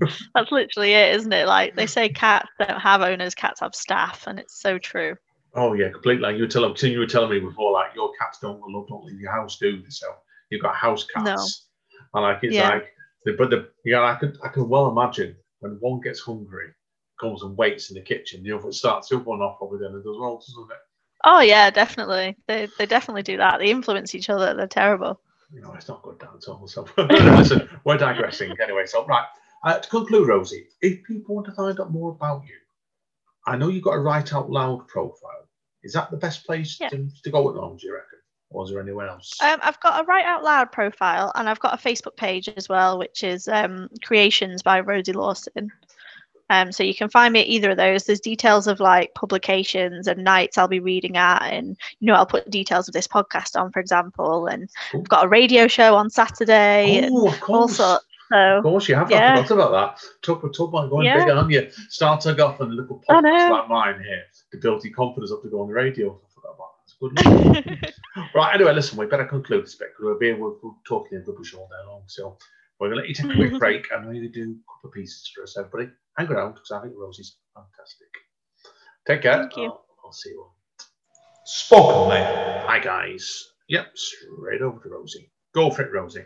Right? 0.00 0.10
that's 0.34 0.52
literally 0.52 0.92
it, 0.92 1.16
isn't 1.16 1.32
it? 1.32 1.46
Like 1.46 1.76
they 1.76 1.86
say, 1.86 2.08
cats 2.08 2.48
don't 2.58 2.80
have 2.80 3.02
owners, 3.02 3.34
cats 3.34 3.60
have 3.60 3.74
staff, 3.74 4.26
and 4.26 4.38
it's 4.38 4.60
so 4.60 4.78
true. 4.78 5.16
Oh 5.54 5.72
yeah, 5.74 5.90
completely. 5.90 6.22
Like 6.22 6.36
you 6.36 6.42
were 6.42 6.48
telling, 6.48 6.74
you 6.82 6.98
were 7.00 7.06
telling 7.06 7.30
me 7.30 7.40
before, 7.40 7.72
like 7.72 7.94
your 7.94 8.12
cats 8.20 8.38
don't 8.40 8.60
love, 8.68 8.88
don't 8.88 9.04
leave 9.04 9.20
your 9.20 9.32
house, 9.32 9.58
do 9.58 9.80
they? 9.82 9.90
So 9.90 10.06
you've 10.50 10.62
got 10.62 10.74
house 10.76 11.04
cats, 11.04 11.66
no. 12.14 12.20
and 12.20 12.22
like 12.24 12.44
it's 12.44 12.58
Yeah. 12.58 12.60
like, 12.60 12.86
but 13.38 13.50
the 13.50 13.70
yeah, 13.84 14.02
I 14.02 14.16
could 14.16 14.38
I 14.44 14.48
can 14.48 14.68
well 14.68 14.88
imagine 14.90 15.36
when 15.60 15.76
one 15.80 16.00
gets 16.00 16.20
hungry, 16.20 16.72
comes 17.20 17.42
and 17.42 17.56
waits 17.56 17.90
in 17.90 17.96
the 17.96 18.02
kitchen, 18.02 18.42
the 18.42 18.52
other 18.52 18.72
starts 18.72 19.08
the 19.08 19.16
other 19.16 19.24
one 19.24 19.40
off 19.42 19.58
probably 19.58 19.78
then 19.80 19.94
and 19.94 20.04
does 20.04 20.18
well, 20.18 20.36
doesn't 20.38 20.70
it? 20.70 20.78
Oh 21.24 21.40
yeah, 21.40 21.70
definitely. 21.70 22.36
They 22.46 22.68
they 22.78 22.86
definitely 22.86 23.22
do 23.22 23.36
that. 23.38 23.58
They 23.58 23.70
influence 23.70 24.14
each 24.14 24.30
other. 24.30 24.54
They're 24.54 24.66
terrible. 24.66 25.20
you 25.52 25.60
know, 25.60 25.72
it's 25.74 25.88
not 25.88 26.02
good 26.02 26.18
down 26.18 26.36
at 26.36 26.48
all. 26.48 26.66
So 26.68 26.86
listen, 26.98 27.68
we're 27.84 27.98
digressing 27.98 28.54
anyway. 28.62 28.86
So 28.86 29.04
right, 29.06 29.26
uh, 29.64 29.78
to 29.80 29.88
conclude, 29.90 30.28
Rosie, 30.28 30.68
if 30.80 31.02
people 31.04 31.34
want 31.34 31.46
to 31.48 31.52
find 31.52 31.78
out 31.80 31.92
more 31.92 32.12
about 32.12 32.44
you, 32.46 32.54
I 33.46 33.56
know 33.56 33.68
you've 33.68 33.84
got 33.84 33.94
a 33.94 34.00
Write 34.00 34.32
Out 34.32 34.50
Loud 34.50 34.86
profile. 34.88 35.48
Is 35.82 35.92
that 35.94 36.10
the 36.10 36.16
best 36.16 36.44
place 36.46 36.78
Yeah. 36.80 36.88
to, 36.90 37.08
to 37.24 37.30
go 37.30 37.48
at 37.48 37.54
the 37.54 37.60
moment, 37.60 37.80
do 37.80 37.86
you 37.86 37.94
reckon? 37.94 38.18
Or 38.50 38.64
is 38.64 38.70
there 38.70 38.80
anywhere 38.80 39.08
else? 39.08 39.32
Um, 39.40 39.60
I've 39.62 39.80
got 39.80 40.00
a 40.00 40.04
Write 40.04 40.24
Out 40.26 40.42
Loud 40.42 40.72
profile, 40.72 41.30
and 41.36 41.48
I've 41.48 41.60
got 41.60 41.74
a 41.74 41.82
Facebook 41.88 42.16
page 42.16 42.48
as 42.56 42.68
well, 42.68 42.98
which 42.98 43.22
is 43.22 43.46
um, 43.48 43.88
Creations 44.02 44.62
by 44.62 44.80
Rosie 44.80 45.12
Lawson. 45.12 45.70
Um, 46.50 46.72
so 46.72 46.82
you 46.82 46.94
can 46.96 47.08
find 47.08 47.32
me 47.32 47.42
at 47.42 47.46
either 47.46 47.70
of 47.70 47.76
those. 47.76 48.04
There's 48.04 48.18
details 48.18 48.66
of 48.66 48.80
like 48.80 49.14
publications 49.14 50.08
and 50.08 50.24
nights 50.24 50.58
I'll 50.58 50.66
be 50.66 50.80
reading 50.80 51.16
at, 51.16 51.42
and 51.42 51.76
you 52.00 52.06
know 52.08 52.14
I'll 52.14 52.26
put 52.26 52.50
details 52.50 52.88
of 52.88 52.92
this 52.92 53.06
podcast 53.06 53.58
on, 53.58 53.70
for 53.70 53.78
example. 53.78 54.48
And 54.48 54.68
Cool. 54.90 55.02
I've 55.02 55.08
got 55.08 55.24
a 55.26 55.28
radio 55.28 55.68
show 55.68 55.94
on 55.94 56.10
Saturday, 56.10 56.96
and 56.96 57.12
oh, 57.14 57.28
of 57.28 57.34
all 57.34 57.68
course. 57.68 57.80
Sorts. 58.30 58.58
Of 58.58 58.62
course, 58.62 58.88
you 58.88 58.94
have. 58.94 59.10
Yeah. 59.10 59.38
I 59.38 59.42
forgot 59.44 59.68
about 59.68 59.96
that. 59.96 60.04
Talk, 60.22 60.40
talk 60.54 60.68
about 60.68 60.90
going 60.90 61.06
Yeah. 61.06 61.18
big, 61.24 61.30
aren't 61.34 61.50
you? 61.50 61.70
Starting 61.88 62.40
off 62.40 62.60
on 62.60 62.70
a 62.70 62.74
little 62.74 63.02
podcast 63.08 63.50
like 63.50 63.68
mine 63.68 64.02
here 64.02 64.22
to 64.52 64.58
build 64.58 64.84
your 64.84 64.94
confidence 64.94 65.32
up 65.32 65.42
to 65.42 65.48
go 65.48 65.60
on 65.62 65.68
the 65.68 65.74
radio. 65.74 66.12
I 66.12 66.28
forgot 66.34 66.54
about 66.54 66.70
that. 66.76 66.84
It's 66.84 67.84
good. 67.84 67.94
Right, 68.34 68.54
anyway, 68.56 68.72
listen, 68.74 68.98
we 68.98 69.06
better 69.06 69.24
conclude 69.24 69.64
this 69.64 69.76
bit 69.76 69.90
because 69.92 70.04
we'll 70.04 70.18
be 70.18 70.32
we're, 70.32 70.50
we're 70.62 70.72
talking 70.86 71.16
in 71.18 71.24
rubbish 71.24 71.54
all 71.54 71.68
day 71.68 71.86
long. 71.88 72.02
So 72.06 72.36
we're 72.78 72.88
going 72.88 72.96
to 72.96 73.00
let 73.02 73.08
you 73.08 73.14
take 73.14 73.30
a 73.30 73.34
quick 73.48 73.58
break 73.60 73.86
and 73.92 74.04
we're 74.04 74.14
going 74.14 74.24
to 74.24 74.28
do 74.28 74.50
a 74.56 74.72
couple 74.74 74.88
of 74.88 74.94
pieces 74.94 75.30
for 75.34 75.44
us, 75.44 75.56
everybody. 75.56 75.90
Hang 76.18 76.26
around 76.28 76.54
because 76.54 76.70
I 76.72 76.80
think 76.82 76.94
Rosie's 76.96 77.36
fantastic. 77.54 78.08
Take 79.06 79.22
care. 79.22 79.38
Thank 79.38 79.56
you. 79.56 79.64
I'll, 79.66 79.84
I'll 80.04 80.12
see 80.12 80.30
you 80.30 80.40
all. 80.40 80.54
Spoken 81.44 82.10
there. 82.10 82.64
Hi, 82.66 82.78
guys. 82.80 83.52
Yep, 83.68 83.86
straight 83.96 84.60
over 84.62 84.80
to 84.80 84.88
Rosie. 84.88 85.30
Go 85.54 85.70
for 85.70 85.82
it, 85.82 85.92
Rosie. 85.92 86.24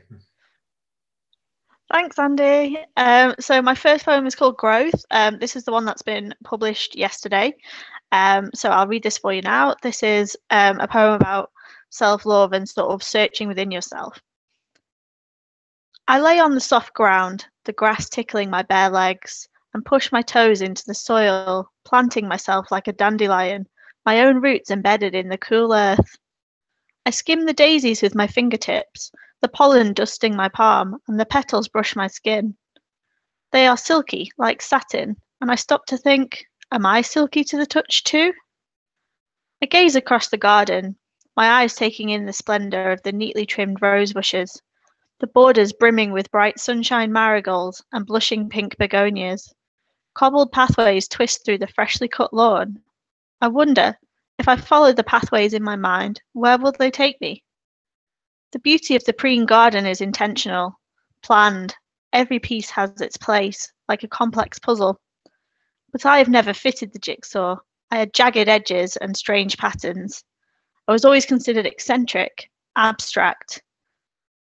Thanks, 1.94 2.18
Andy. 2.18 2.76
Um, 2.96 3.36
so 3.38 3.62
my 3.62 3.76
first 3.76 4.04
poem 4.04 4.26
is 4.26 4.34
called 4.34 4.56
Growth. 4.56 5.04
Um, 5.12 5.38
this 5.38 5.54
is 5.54 5.62
the 5.62 5.70
one 5.70 5.84
that's 5.84 6.02
been 6.02 6.34
published 6.42 6.96
yesterday. 6.96 7.54
Um, 8.10 8.50
so 8.52 8.68
I'll 8.68 8.88
read 8.88 9.04
this 9.04 9.18
for 9.18 9.32
you 9.32 9.42
now. 9.42 9.76
This 9.80 10.02
is 10.02 10.36
um, 10.50 10.80
a 10.80 10.88
poem 10.88 11.14
about 11.14 11.52
self-love 11.90 12.52
and 12.52 12.68
sort 12.68 12.90
of 12.90 13.04
searching 13.04 13.46
within 13.46 13.70
yourself. 13.70 14.20
I 16.08 16.18
lay 16.18 16.40
on 16.40 16.54
the 16.54 16.60
soft 16.60 16.94
ground, 16.94 17.46
the 17.64 17.72
grass 17.72 18.08
tickling 18.08 18.50
my 18.50 18.62
bare 18.62 18.90
legs, 18.90 19.48
and 19.72 19.84
push 19.84 20.10
my 20.10 20.22
toes 20.22 20.62
into 20.62 20.82
the 20.88 20.94
soil, 20.94 21.70
planting 21.84 22.26
myself 22.26 22.72
like 22.72 22.88
a 22.88 22.92
dandelion, 22.92 23.68
my 24.04 24.22
own 24.22 24.40
roots 24.40 24.72
embedded 24.72 25.14
in 25.14 25.28
the 25.28 25.38
cool 25.38 25.72
earth. 25.72 26.16
I 27.06 27.10
skim 27.10 27.46
the 27.46 27.52
daisies 27.52 28.02
with 28.02 28.16
my 28.16 28.26
fingertips, 28.26 29.12
the 29.44 29.48
pollen 29.48 29.92
dusting 29.92 30.34
my 30.34 30.48
palm, 30.48 30.98
and 31.06 31.20
the 31.20 31.26
petals 31.26 31.68
brush 31.68 31.94
my 31.94 32.06
skin. 32.06 32.56
They 33.52 33.66
are 33.66 33.76
silky, 33.76 34.32
like 34.38 34.62
satin, 34.62 35.18
and 35.38 35.50
I 35.50 35.54
stop 35.54 35.84
to 35.88 35.98
think, 35.98 36.46
am 36.72 36.86
I 36.86 37.02
silky 37.02 37.44
to 37.44 37.58
the 37.58 37.66
touch 37.66 38.04
too? 38.04 38.32
I 39.60 39.66
gaze 39.66 39.96
across 39.96 40.28
the 40.28 40.38
garden. 40.38 40.96
my 41.36 41.60
eyes 41.60 41.74
taking 41.74 42.08
in 42.08 42.24
the 42.24 42.32
splendour 42.32 42.90
of 42.90 43.02
the 43.02 43.12
neatly 43.12 43.44
trimmed 43.44 43.82
rose 43.82 44.14
bushes, 44.14 44.62
the 45.20 45.26
borders 45.26 45.74
brimming 45.74 46.10
with 46.10 46.30
bright 46.30 46.58
sunshine 46.58 47.12
marigolds 47.12 47.84
and 47.92 48.06
blushing 48.06 48.48
pink 48.48 48.78
begonias. 48.78 49.52
Cobbled 50.14 50.52
pathways 50.52 51.06
twist 51.06 51.44
through 51.44 51.58
the 51.58 51.66
freshly 51.66 52.08
cut 52.08 52.32
lawn. 52.32 52.80
I 53.42 53.48
wonder, 53.48 53.98
if 54.38 54.48
I 54.48 54.56
follow 54.56 54.94
the 54.94 55.04
pathways 55.04 55.52
in 55.52 55.62
my 55.62 55.76
mind, 55.76 56.22
where 56.32 56.56
will 56.56 56.72
they 56.78 56.90
take 56.90 57.20
me? 57.20 57.43
The 58.54 58.60
beauty 58.60 58.94
of 58.94 59.02
the 59.02 59.12
Preen 59.12 59.46
garden 59.46 59.84
is 59.84 60.00
intentional, 60.00 60.78
planned. 61.24 61.74
Every 62.12 62.38
piece 62.38 62.70
has 62.70 63.00
its 63.00 63.16
place, 63.16 63.72
like 63.88 64.04
a 64.04 64.08
complex 64.08 64.60
puzzle. 64.60 65.00
But 65.90 66.06
I 66.06 66.18
have 66.18 66.28
never 66.28 66.54
fitted 66.54 66.92
the 66.92 67.00
jigsaw. 67.00 67.56
I 67.90 67.96
had 67.96 68.14
jagged 68.14 68.48
edges 68.48 68.96
and 68.98 69.16
strange 69.16 69.58
patterns. 69.58 70.22
I 70.86 70.92
was 70.92 71.04
always 71.04 71.26
considered 71.26 71.66
eccentric, 71.66 72.48
abstract. 72.76 73.60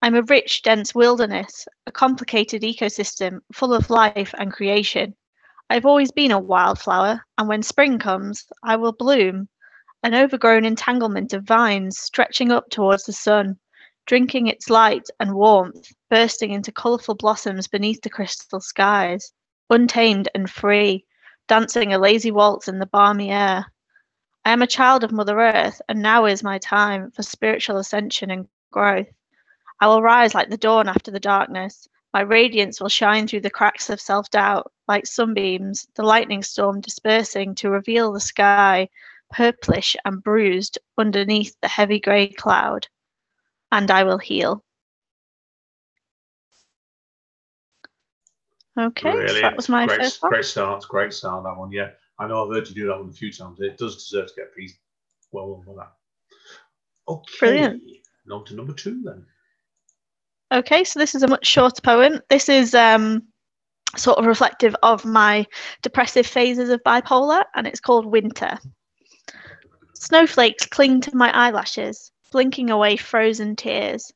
I'm 0.01 0.15
a 0.15 0.21
rich, 0.21 0.61
dense 0.61 0.95
wilderness, 0.95 1.67
a 1.85 1.91
complicated 1.91 2.61
ecosystem 2.61 3.41
full 3.51 3.73
of 3.73 3.89
life 3.89 4.33
and 4.37 4.53
creation. 4.53 5.17
I've 5.69 5.85
always 5.85 6.13
been 6.13 6.31
a 6.31 6.39
wildflower, 6.39 7.25
and 7.37 7.49
when 7.49 7.61
spring 7.61 7.99
comes, 7.99 8.45
I 8.63 8.77
will 8.77 8.93
bloom, 8.93 9.49
an 10.03 10.15
overgrown 10.15 10.63
entanglement 10.63 11.33
of 11.33 11.43
vines 11.43 11.99
stretching 11.99 12.53
up 12.53 12.69
towards 12.69 13.03
the 13.03 13.11
sun, 13.11 13.59
drinking 14.07 14.47
its 14.47 14.69
light 14.69 15.07
and 15.19 15.35
warmth, 15.35 15.91
bursting 16.09 16.49
into 16.51 16.71
colourful 16.71 17.13
blossoms 17.13 17.67
beneath 17.67 18.01
the 18.01 18.09
crystal 18.09 18.59
skies, 18.59 19.31
untamed 19.69 20.27
and 20.33 20.49
free, 20.49 21.05
dancing 21.47 21.93
a 21.93 21.99
lazy 21.99 22.31
waltz 22.31 22.67
in 22.67 22.79
the 22.79 22.87
balmy 22.87 23.29
air. 23.29 23.65
I 24.43 24.51
am 24.51 24.63
a 24.63 24.67
child 24.67 25.03
of 25.03 25.11
Mother 25.11 25.39
Earth, 25.39 25.79
and 25.87 26.01
now 26.01 26.25
is 26.25 26.41
my 26.41 26.57
time 26.57 27.11
for 27.11 27.21
spiritual 27.21 27.77
ascension 27.77 28.31
and 28.31 28.47
growth. 28.71 29.07
I 29.79 29.87
will 29.87 30.01
rise 30.01 30.33
like 30.33 30.49
the 30.49 30.57
dawn 30.57 30.89
after 30.89 31.11
the 31.11 31.19
darkness, 31.19 31.87
my 32.13 32.21
radiance 32.21 32.81
will 32.81 32.89
shine 32.89 33.27
through 33.27 33.41
the 33.41 33.49
cracks 33.51 33.91
of 33.91 34.01
self 34.01 34.29
doubt, 34.31 34.71
like 34.87 35.05
sunbeams, 35.05 35.87
the 35.95 36.01
lightning 36.01 36.41
storm 36.41 36.81
dispersing 36.81 37.53
to 37.55 37.69
reveal 37.69 38.11
the 38.11 38.19
sky, 38.19 38.89
purplish 39.31 39.95
and 40.05 40.23
bruised 40.23 40.79
underneath 40.97 41.55
the 41.61 41.67
heavy 41.67 41.99
grey 41.99 42.29
cloud. 42.29 42.87
And 43.71 43.91
I 43.91 44.03
will 44.03 44.17
heal. 44.17 44.63
Okay, 48.79 49.27
so 49.27 49.41
that 49.41 49.55
was 49.55 49.69
my 49.69 49.87
great, 49.87 50.01
first 50.01 50.21
one. 50.21 50.31
Great 50.31 50.45
start, 50.45 50.85
great 50.87 51.13
start, 51.13 51.43
that 51.43 51.57
one, 51.57 51.71
yeah. 51.71 51.89
I 52.19 52.27
know 52.27 52.45
I've 52.45 52.53
heard 52.53 52.67
you 52.69 52.75
do 52.75 52.87
that 52.87 52.99
one 52.99 53.09
a 53.09 53.13
few 53.13 53.31
times. 53.31 53.59
It 53.59 53.77
does 53.77 53.95
deserve 53.95 54.27
to 54.27 54.33
get 54.35 54.49
a 54.51 54.55
piece. 54.55 54.77
Well 55.31 55.55
done 55.55 55.65
for 55.65 55.75
that. 55.75 55.91
Okay. 57.07 57.37
Brilliant. 57.39 57.83
On 58.31 58.45
to 58.45 58.55
number 58.55 58.73
two 58.73 59.01
then. 59.03 59.25
Okay, 60.51 60.83
so 60.83 60.99
this 60.99 61.15
is 61.15 61.23
a 61.23 61.27
much 61.27 61.45
shorter 61.45 61.81
poem. 61.81 62.21
This 62.29 62.49
is 62.49 62.73
um, 62.73 63.23
sort 63.95 64.17
of 64.17 64.25
reflective 64.25 64.75
of 64.83 65.05
my 65.05 65.45
depressive 65.81 66.25
phases 66.25 66.69
of 66.69 66.83
bipolar, 66.83 67.43
and 67.55 67.67
it's 67.67 67.79
called 67.79 68.05
Winter. 68.05 68.57
Snowflakes 69.95 70.65
cling 70.67 71.01
to 71.01 71.15
my 71.15 71.31
eyelashes, 71.31 72.11
blinking 72.31 72.69
away 72.69 72.97
frozen 72.97 73.55
tears. 73.55 74.11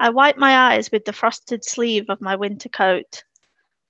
I 0.00 0.10
wipe 0.10 0.36
my 0.36 0.72
eyes 0.74 0.90
with 0.90 1.04
the 1.04 1.12
frosted 1.12 1.64
sleeve 1.64 2.06
of 2.08 2.20
my 2.20 2.36
winter 2.36 2.68
coat. 2.68 3.22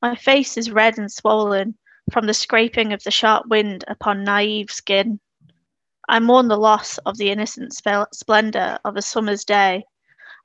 My 0.02 0.14
face 0.14 0.56
is 0.56 0.70
red 0.70 0.98
and 0.98 1.10
swollen 1.10 1.76
from 2.12 2.26
the 2.26 2.34
scraping 2.34 2.92
of 2.92 3.02
the 3.02 3.10
sharp 3.10 3.46
wind 3.48 3.84
upon 3.88 4.22
naive 4.24 4.70
skin. 4.70 5.18
I 6.08 6.18
mourn 6.18 6.48
the 6.48 6.58
loss 6.58 6.98
of 6.98 7.16
the 7.16 7.30
innocent 7.30 7.72
spel- 7.72 8.06
splendour 8.12 8.78
of 8.84 8.96
a 8.96 9.02
summer's 9.02 9.44
day 9.44 9.84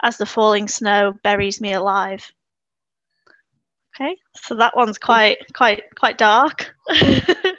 as 0.02 0.16
the 0.18 0.26
falling 0.26 0.70
snow 0.70 1.14
buries 1.24 1.60
me 1.60 1.74
alive. 1.74 2.32
Okay, 3.96 4.16
so 4.36 4.56
that 4.56 4.78
one's 4.78 4.98
quite 4.98 5.40
quite 5.54 5.84
quite 5.96 6.18
dark. 6.18 6.74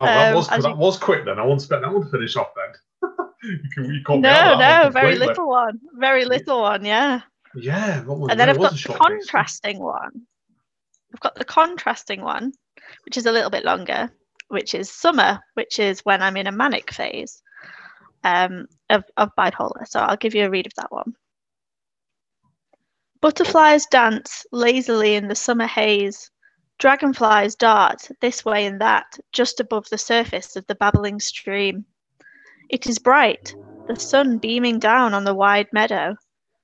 Oh, 0.00 0.04
that, 0.04 0.28
Um, 0.30 0.34
was, 0.34 0.48
as 0.50 0.62
that 0.64 0.70
you- 0.70 0.76
was 0.76 0.98
quick 0.98 1.24
then. 1.24 1.38
I 1.38 1.42
won't 1.46 1.60
expect 1.62 1.80
that 1.82 1.92
one 1.92 2.02
to 2.04 2.10
finish 2.10 2.36
off 2.36 2.48
then. 2.56 2.74
You 3.42 3.58
can, 3.74 3.84
you 3.92 4.02
caught 4.04 4.16
me 4.16 4.22
no, 4.22 4.30
out 4.30 4.52
of 4.54 4.58
that 4.58 4.84
no, 4.84 4.90
very 4.90 5.16
little 5.16 5.48
one, 5.48 5.80
very 5.94 6.24
little 6.24 6.60
one, 6.60 6.84
yeah. 6.84 7.20
Yeah, 7.54 8.04
was, 8.04 8.30
And 8.30 8.38
then 8.38 8.50
I've 8.50 8.58
got 8.58 8.72
the 8.72 8.94
contrasting 8.94 9.78
one. 9.78 10.26
I've 11.14 11.20
got 11.20 11.34
the 11.34 11.44
contrasting 11.44 12.22
one, 12.22 12.52
which 13.04 13.16
is 13.16 13.26
a 13.26 13.32
little 13.32 13.50
bit 13.50 13.64
longer, 13.64 14.10
which 14.48 14.74
is 14.74 14.90
summer, 14.90 15.40
which 15.54 15.78
is 15.78 16.00
when 16.00 16.22
I'm 16.22 16.36
in 16.36 16.46
a 16.46 16.52
manic 16.52 16.92
phase 16.92 17.42
um, 18.24 18.66
of, 18.90 19.04
of 19.16 19.30
bipolar. 19.38 19.86
So 19.86 20.00
I'll 20.00 20.16
give 20.16 20.34
you 20.34 20.44
a 20.44 20.50
read 20.50 20.66
of 20.66 20.74
that 20.76 20.92
one. 20.92 21.14
Butterflies 23.22 23.86
dance 23.86 24.44
lazily 24.52 25.14
in 25.14 25.28
the 25.28 25.34
summer 25.34 25.66
haze. 25.66 26.30
Dragonflies 26.78 27.54
dart 27.54 28.08
this 28.20 28.44
way 28.44 28.66
and 28.66 28.80
that, 28.82 29.18
just 29.32 29.60
above 29.60 29.88
the 29.88 29.98
surface 29.98 30.56
of 30.56 30.66
the 30.66 30.74
babbling 30.74 31.20
stream. 31.20 31.86
It 32.68 32.86
is 32.86 32.98
bright, 32.98 33.54
the 33.88 33.96
sun 33.96 34.38
beaming 34.38 34.78
down 34.78 35.14
on 35.14 35.24
the 35.24 35.34
wide 35.34 35.68
meadow 35.72 36.16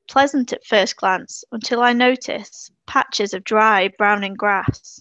pleasant 0.08 0.52
at 0.52 0.66
first 0.66 0.96
glance 0.96 1.44
until 1.52 1.80
I 1.80 1.92
notice 1.92 2.70
patches 2.86 3.32
of 3.32 3.44
dry, 3.44 3.88
browning 3.96 4.34
grass. 4.34 5.00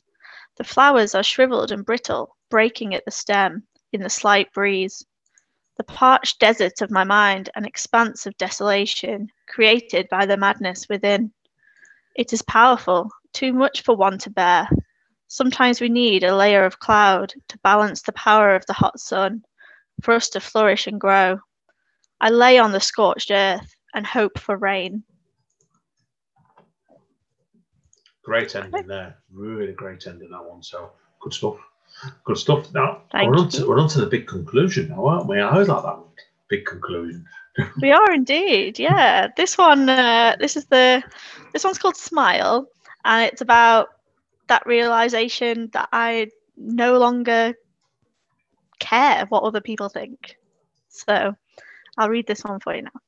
The 0.58 0.64
flowers 0.64 1.16
are 1.16 1.24
shriveled 1.24 1.72
and 1.72 1.86
brittle, 1.86 2.38
breaking 2.50 2.94
at 2.94 3.04
the 3.04 3.12
stem 3.12 3.64
in 3.92 4.02
the 4.02 4.10
slight 4.10 4.54
breeze. 4.54 5.06
The 5.78 5.84
parched 5.84 6.40
desert 6.40 6.82
of 6.82 6.92
my 6.92 7.04
mind, 7.04 7.50
an 7.56 7.66
expanse 7.66 8.26
of 8.26 8.38
desolation 8.38 9.28
created 9.48 10.08
by 10.10 10.26
the 10.26 10.38
madness 10.38 10.88
within. 10.88 11.34
It 12.16 12.32
is 12.32 12.42
powerful, 12.44 13.10
too 13.34 13.52
much 13.52 13.82
for 13.82 13.96
one 13.96 14.18
to 14.20 14.30
bear. 14.30 14.70
Sometimes 15.28 15.82
we 15.82 15.90
need 15.90 16.24
a 16.24 16.36
layer 16.36 16.64
of 16.64 16.80
cloud 16.80 17.34
to 17.48 17.60
balance 17.60 18.02
the 18.02 18.14
power 18.14 18.56
of 18.56 18.66
the 18.66 18.74
hot 18.74 19.00
sun, 19.00 19.44
for 20.02 20.14
us 20.14 20.30
to 20.30 20.40
flourish 20.40 20.88
and 20.88 21.00
grow. 21.00 21.40
I 22.20 22.30
lay 22.30 22.60
on 22.60 22.72
the 22.72 22.80
scorched 22.80 23.32
earth 23.32 23.76
and 23.94 24.06
hope 24.06 24.40
for 24.40 24.58
rain. 24.58 25.04
Great 28.24 28.56
ending 28.56 28.88
there. 28.88 29.18
Really 29.32 29.74
great 29.74 30.06
ending 30.08 30.30
that 30.32 30.44
one. 30.44 30.62
So 30.64 30.92
good 31.20 31.34
stuff. 31.34 31.58
Good 32.24 32.38
stuff. 32.38 32.72
Now 32.74 33.02
Thank 33.12 33.30
we're 33.30 33.38
on, 33.38 33.50
to, 33.50 33.68
we're 33.68 33.80
on 33.80 33.90
to 33.90 34.02
the 34.02 34.08
big 34.08 34.28
conclusion 34.28 34.90
now, 34.90 35.06
aren't 35.06 35.28
we? 35.28 35.40
I 35.40 35.50
always 35.50 35.68
like 35.68 35.84
that 35.84 35.98
one. 35.98 36.08
Big 36.50 36.66
conclusion. 36.66 37.26
We 37.82 37.92
are 37.92 38.14
indeed, 38.14 38.80
yeah. 38.80 39.28
This 39.36 39.58
one, 39.58 39.90
uh, 39.90 40.38
this 40.40 40.56
is 40.56 40.66
the, 40.68 41.04
this 41.52 41.64
one's 41.64 41.78
called 41.78 41.98
Smile, 41.98 42.68
and 43.04 43.26
it's 43.26 43.42
about 43.42 43.90
that 44.48 44.66
realization 44.66 45.70
that 45.74 45.90
I 45.92 46.30
no 46.56 46.98
longer 46.98 47.54
care 48.82 49.26
what 49.30 49.44
other 49.44 49.62
people 49.62 49.88
think. 49.88 50.36
So, 50.90 51.34
I'll 51.98 52.10
read 52.10 52.28
this 52.28 52.44
one 52.44 52.60
for 52.60 52.76
you 52.76 52.82
now. 52.82 53.00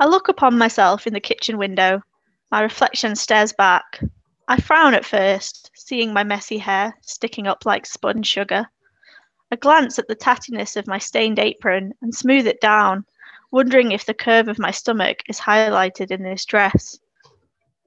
I 0.00 0.06
look 0.06 0.28
upon 0.28 0.58
myself 0.58 1.06
in 1.06 1.12
the 1.12 1.20
kitchen 1.20 1.58
window. 1.58 2.02
My 2.50 2.62
reflection 2.62 3.14
stares 3.14 3.52
back. 3.52 4.00
I 4.48 4.56
frown 4.56 4.94
at 4.94 5.04
first, 5.04 5.70
seeing 5.76 6.12
my 6.12 6.24
messy 6.24 6.58
hair 6.58 6.96
sticking 7.02 7.46
up 7.46 7.64
like 7.64 7.86
spun 7.86 8.24
sugar. 8.24 8.66
I 9.52 9.56
glance 9.56 9.98
at 9.98 10.08
the 10.08 10.14
tattiness 10.14 10.76
of 10.76 10.86
my 10.86 10.98
stained 10.98 11.38
apron 11.38 11.92
and 12.02 12.14
smooth 12.14 12.46
it 12.46 12.60
down, 12.60 13.04
wondering 13.50 13.92
if 13.92 14.06
the 14.06 14.14
curve 14.14 14.48
of 14.48 14.58
my 14.58 14.70
stomach 14.70 15.22
is 15.28 15.38
highlighted 15.38 16.10
in 16.10 16.22
this 16.22 16.44
dress. 16.44 16.98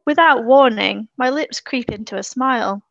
Without 0.05 0.43
warning, 0.43 1.07
my 1.17 1.29
lips 1.29 1.59
creep 1.59 1.89
into 1.89 2.17
a 2.17 2.23
smile. 2.23 2.83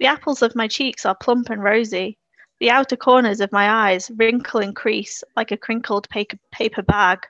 The 0.00 0.06
apples 0.06 0.42
of 0.42 0.56
my 0.56 0.66
cheeks 0.66 1.06
are 1.06 1.14
plump 1.14 1.50
and 1.50 1.62
rosy. 1.62 2.18
The 2.60 2.70
outer 2.70 2.96
corners 2.96 3.40
of 3.40 3.52
my 3.52 3.90
eyes 3.90 4.10
wrinkle 4.16 4.60
and 4.60 4.74
crease 4.74 5.24
like 5.36 5.50
a 5.50 5.56
crinkled 5.56 6.08
paper, 6.08 6.38
paper 6.52 6.82
bag 6.82 7.26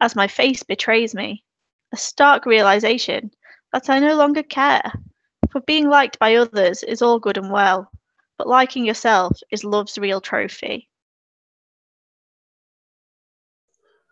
as 0.00 0.16
my 0.16 0.26
face 0.26 0.62
betrays 0.62 1.14
me. 1.14 1.44
A 1.92 1.96
stark 1.96 2.44
realization 2.44 3.30
that 3.72 3.88
I 3.88 3.98
no 3.98 4.16
longer 4.16 4.42
care. 4.42 4.92
For 5.50 5.60
being 5.60 5.88
liked 5.88 6.18
by 6.18 6.34
others 6.34 6.82
is 6.82 7.02
all 7.02 7.20
good 7.20 7.36
and 7.36 7.50
well, 7.50 7.88
but 8.36 8.48
liking 8.48 8.84
yourself 8.84 9.38
is 9.50 9.62
love's 9.62 9.96
real 9.96 10.20
trophy. 10.20 10.88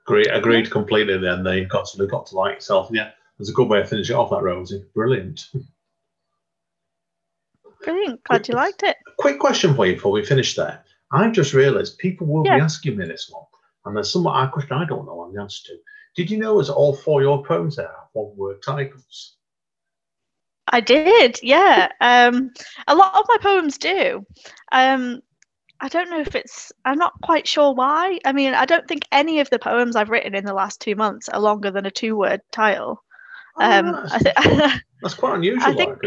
Agreed, 0.07 0.29
agreed 0.29 0.70
completely. 0.70 1.18
Then 1.18 1.42
they 1.42 1.64
got 1.64 1.87
to, 1.87 1.98
they 1.98 2.07
got 2.07 2.27
to 2.27 2.37
like 2.37 2.57
yourself. 2.57 2.88
Yeah, 2.92 3.11
there's 3.38 3.51
a 3.51 3.55
good 3.55 3.68
way 3.68 3.81
to 3.81 3.87
finish 3.87 4.11
it 4.11 4.14
off. 4.14 4.31
That 4.31 4.42
Rosie, 4.42 4.85
brilliant. 4.94 5.48
Brilliant. 7.85 8.23
Glad 8.25 8.49
you 8.49 8.55
liked 8.55 8.83
it. 8.83 8.97
Quick 9.18 9.38
question 9.38 9.75
for 9.75 9.87
you 9.87 9.95
before 9.95 10.12
we 10.12 10.25
finish 10.25 10.55
there. 10.55 10.85
I 11.12 11.29
just 11.31 11.53
realised 11.53 11.99
people 11.99 12.27
will 12.27 12.47
Yeah. 12.47 12.57
be 12.57 12.62
asking 12.62 12.97
me 12.97 13.07
this 13.07 13.29
one, 13.31 13.45
and 13.85 13.97
there's 13.97 14.12
some 14.12 14.27
a 14.27 14.49
question 14.53 14.77
I 14.77 14.85
don't 14.85 15.07
know 15.07 15.31
the 15.33 15.40
answer 15.40 15.68
to. 15.68 15.79
Did 16.14 16.31
you 16.31 16.38
know 16.38 16.61
as 16.61 16.68
all 16.71 16.95
four 16.95 17.21
of 17.21 17.25
your 17.25 17.45
poems 17.45 17.77
there 17.77 17.88
are 17.88 18.09
one 18.12 18.37
word 18.37 18.62
titles? 18.62 19.37
I 20.68 20.81
did, 20.81 21.38
yeah. 21.42 21.88
Um, 22.01 22.53
a 22.87 22.95
lot 22.95 23.14
of 23.14 23.27
my 23.29 23.37
poems 23.42 23.77
do. 23.79 24.25
Um, 24.71 25.21
I 25.81 25.88
don't 25.88 26.09
know 26.11 26.21
if 26.21 26.35
it's. 26.35 26.73
I'm 26.85 26.99
not 26.99 27.12
quite 27.23 27.47
sure 27.49 27.75
why. 27.75 28.18
I 28.25 28.33
mean, 28.33 28.55
I 28.55 28.64
don't 28.64 28.87
think 28.87 29.03
any 29.11 29.40
of 29.40 29.51
the 29.51 29.59
poems 29.59 29.97
I've 29.97 30.11
written 30.11 30.35
in 30.35 30.45
the 30.45 30.55
last 30.55 30.81
two 30.81 30.95
months 30.95 31.29
are 31.29 31.40
longer 31.40 31.71
than 31.71 31.87
a 31.87 31.90
two-word 31.90 32.40
title. 32.53 33.03
Oh, 33.57 33.62
Um, 33.62 33.92
that's, 33.92 34.14
I, 34.14 34.18
th- 34.18 34.83
that's 35.03 35.14
quite 35.14 35.35
unusual. 35.35 35.68
I 35.71 35.75
think. 35.75 35.99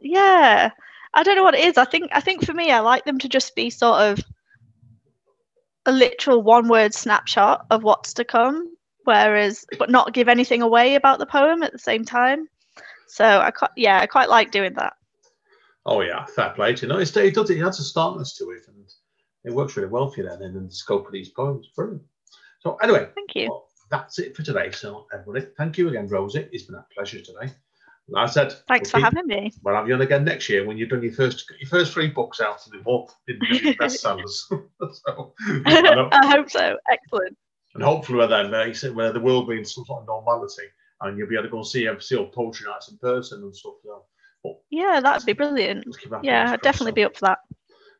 Yeah, 0.00 0.70
I 1.14 1.22
don't 1.22 1.36
know 1.36 1.44
what 1.44 1.54
it 1.54 1.64
is. 1.64 1.78
I 1.78 1.84
think. 1.84 2.10
I 2.12 2.20
think 2.20 2.44
for 2.44 2.52
me, 2.52 2.70
I 2.70 2.80
like 2.80 3.04
them 3.04 3.18
to 3.20 3.28
just 3.28 3.54
be 3.54 3.70
sort 3.70 4.00
of 4.00 4.20
a 5.86 5.92
literal 5.92 6.42
one-word 6.42 6.92
snapshot 6.94 7.66
of 7.70 7.82
what's 7.82 8.12
to 8.14 8.24
come, 8.24 8.76
whereas, 9.04 9.64
but 9.78 9.90
not 9.90 10.12
give 10.12 10.28
anything 10.28 10.62
away 10.62 10.96
about 10.96 11.18
the 11.18 11.26
poem 11.26 11.62
at 11.62 11.72
the 11.72 11.78
same 11.78 12.04
time. 12.04 12.48
So 13.06 13.24
I 13.24 13.50
quite, 13.50 13.70
yeah, 13.76 14.00
I 14.00 14.06
quite 14.06 14.28
like 14.28 14.50
doing 14.50 14.74
that. 14.74 14.94
Oh 15.86 16.00
yeah, 16.00 16.24
fair 16.26 16.50
play 16.50 16.74
to 16.74 16.82
you. 16.82 16.92
No, 16.92 16.98
it's, 16.98 17.16
it 17.16 17.34
does. 17.34 17.48
It 17.50 17.62
adds 17.62 17.78
a 17.78 17.84
startness 17.84 18.36
to 18.38 18.50
it, 18.50 18.62
and 18.66 18.84
it 19.44 19.52
works 19.54 19.76
really 19.76 19.88
well 19.88 20.10
for 20.10 20.20
you 20.20 20.28
then 20.28 20.42
in 20.42 20.66
the 20.66 20.72
scope 20.72 21.06
of 21.06 21.12
these 21.12 21.28
poems. 21.28 21.70
Brilliant. 21.76 22.02
So 22.60 22.76
anyway, 22.82 23.08
Thank 23.14 23.36
you. 23.36 23.48
well, 23.48 23.68
that's 23.90 24.18
it 24.18 24.36
for 24.36 24.42
today. 24.42 24.72
So 24.72 25.06
everybody, 25.14 25.46
thank 25.56 25.78
you 25.78 25.88
again, 25.88 26.08
Rosie. 26.08 26.48
It's 26.50 26.64
been 26.64 26.74
a 26.74 26.86
pleasure 26.92 27.20
today. 27.20 27.52
Like 28.08 28.28
I 28.28 28.32
said, 28.32 28.52
Thanks 28.68 28.92
we'll 28.92 29.02
for 29.02 29.08
keep- 29.10 29.16
having 29.16 29.26
me. 29.26 29.52
We'll 29.64 29.74
have 29.74 29.88
you 29.88 29.94
on 29.94 30.00
again 30.00 30.24
next 30.24 30.48
year 30.48 30.64
when 30.64 30.78
you've 30.78 30.90
done 30.90 31.02
your 31.02 31.12
first 31.12 31.44
your 31.58 31.68
first 31.68 31.92
three 31.92 32.08
books 32.08 32.40
out 32.40 32.60
and 32.66 32.74
they've 32.74 32.84
both 32.84 33.14
been 33.26 33.38
really 33.50 33.74
bestsellers. 33.74 34.42
so, 34.92 35.34
I 35.66 36.08
I 36.12 36.26
hope 36.28 36.48
so. 36.50 36.76
Excellent. 36.90 37.36
and 37.74 37.82
hopefully 37.82 38.18
by 38.18 38.26
then, 38.26 38.54
uh, 38.54 38.72
where 38.94 39.12
the 39.12 39.20
world 39.20 39.48
will 39.48 39.56
be 39.56 39.64
some 39.64 39.84
sort 39.84 40.02
of 40.02 40.06
normality, 40.06 40.62
and 41.00 41.18
you'll 41.18 41.28
be 41.28 41.34
able 41.34 41.44
to 41.44 41.50
go 41.50 41.58
and 41.58 41.66
see 41.66 41.88
see 42.00 42.16
all 42.16 42.26
poetry 42.28 42.66
nights 42.70 42.90
in 42.90 42.98
person 42.98 43.42
and 43.42 43.54
stuff. 43.56 43.74
So, 43.84 44.04
well, 44.44 44.60
Yeah, 44.70 45.00
that'd 45.00 45.26
be 45.26 45.32
brilliant. 45.32 45.84
let's 45.86 45.96
keep 45.98 46.12
our 46.12 46.20
Yeah, 46.22 46.52
I'd 46.52 46.60
definitely 46.62 46.92
so. 46.92 46.94
be 46.96 47.04
up 47.04 47.16
for 47.16 47.26
that. 47.26 47.38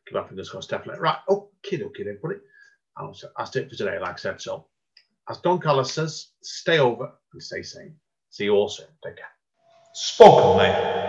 Keep 0.07 0.17
our 0.19 0.29
fingers 0.29 0.51
crossed, 0.51 0.71
definitely. 0.71 1.01
Right, 1.01 1.19
okay, 1.29 1.83
okay, 1.83 2.03
everybody. 2.03 2.37
That's 2.97 3.25
that's 3.37 3.57
it 3.57 3.71
for 3.71 3.77
today, 3.77 3.99
like 3.99 4.13
I 4.15 4.17
said. 4.17 4.41
So, 4.41 4.69
as 5.29 5.39
Don 5.39 5.59
Carlos 5.59 5.93
says, 5.93 6.29
stay 6.43 6.79
over 6.79 7.11
and 7.33 7.43
stay 7.43 7.63
sane. 7.63 7.97
See 8.31 8.45
you 8.45 8.55
all 8.55 8.69
soon. 8.69 8.87
Take 9.05 9.17
care. 9.17 9.27
Spoken, 9.99 10.59
mate. 10.59 11.07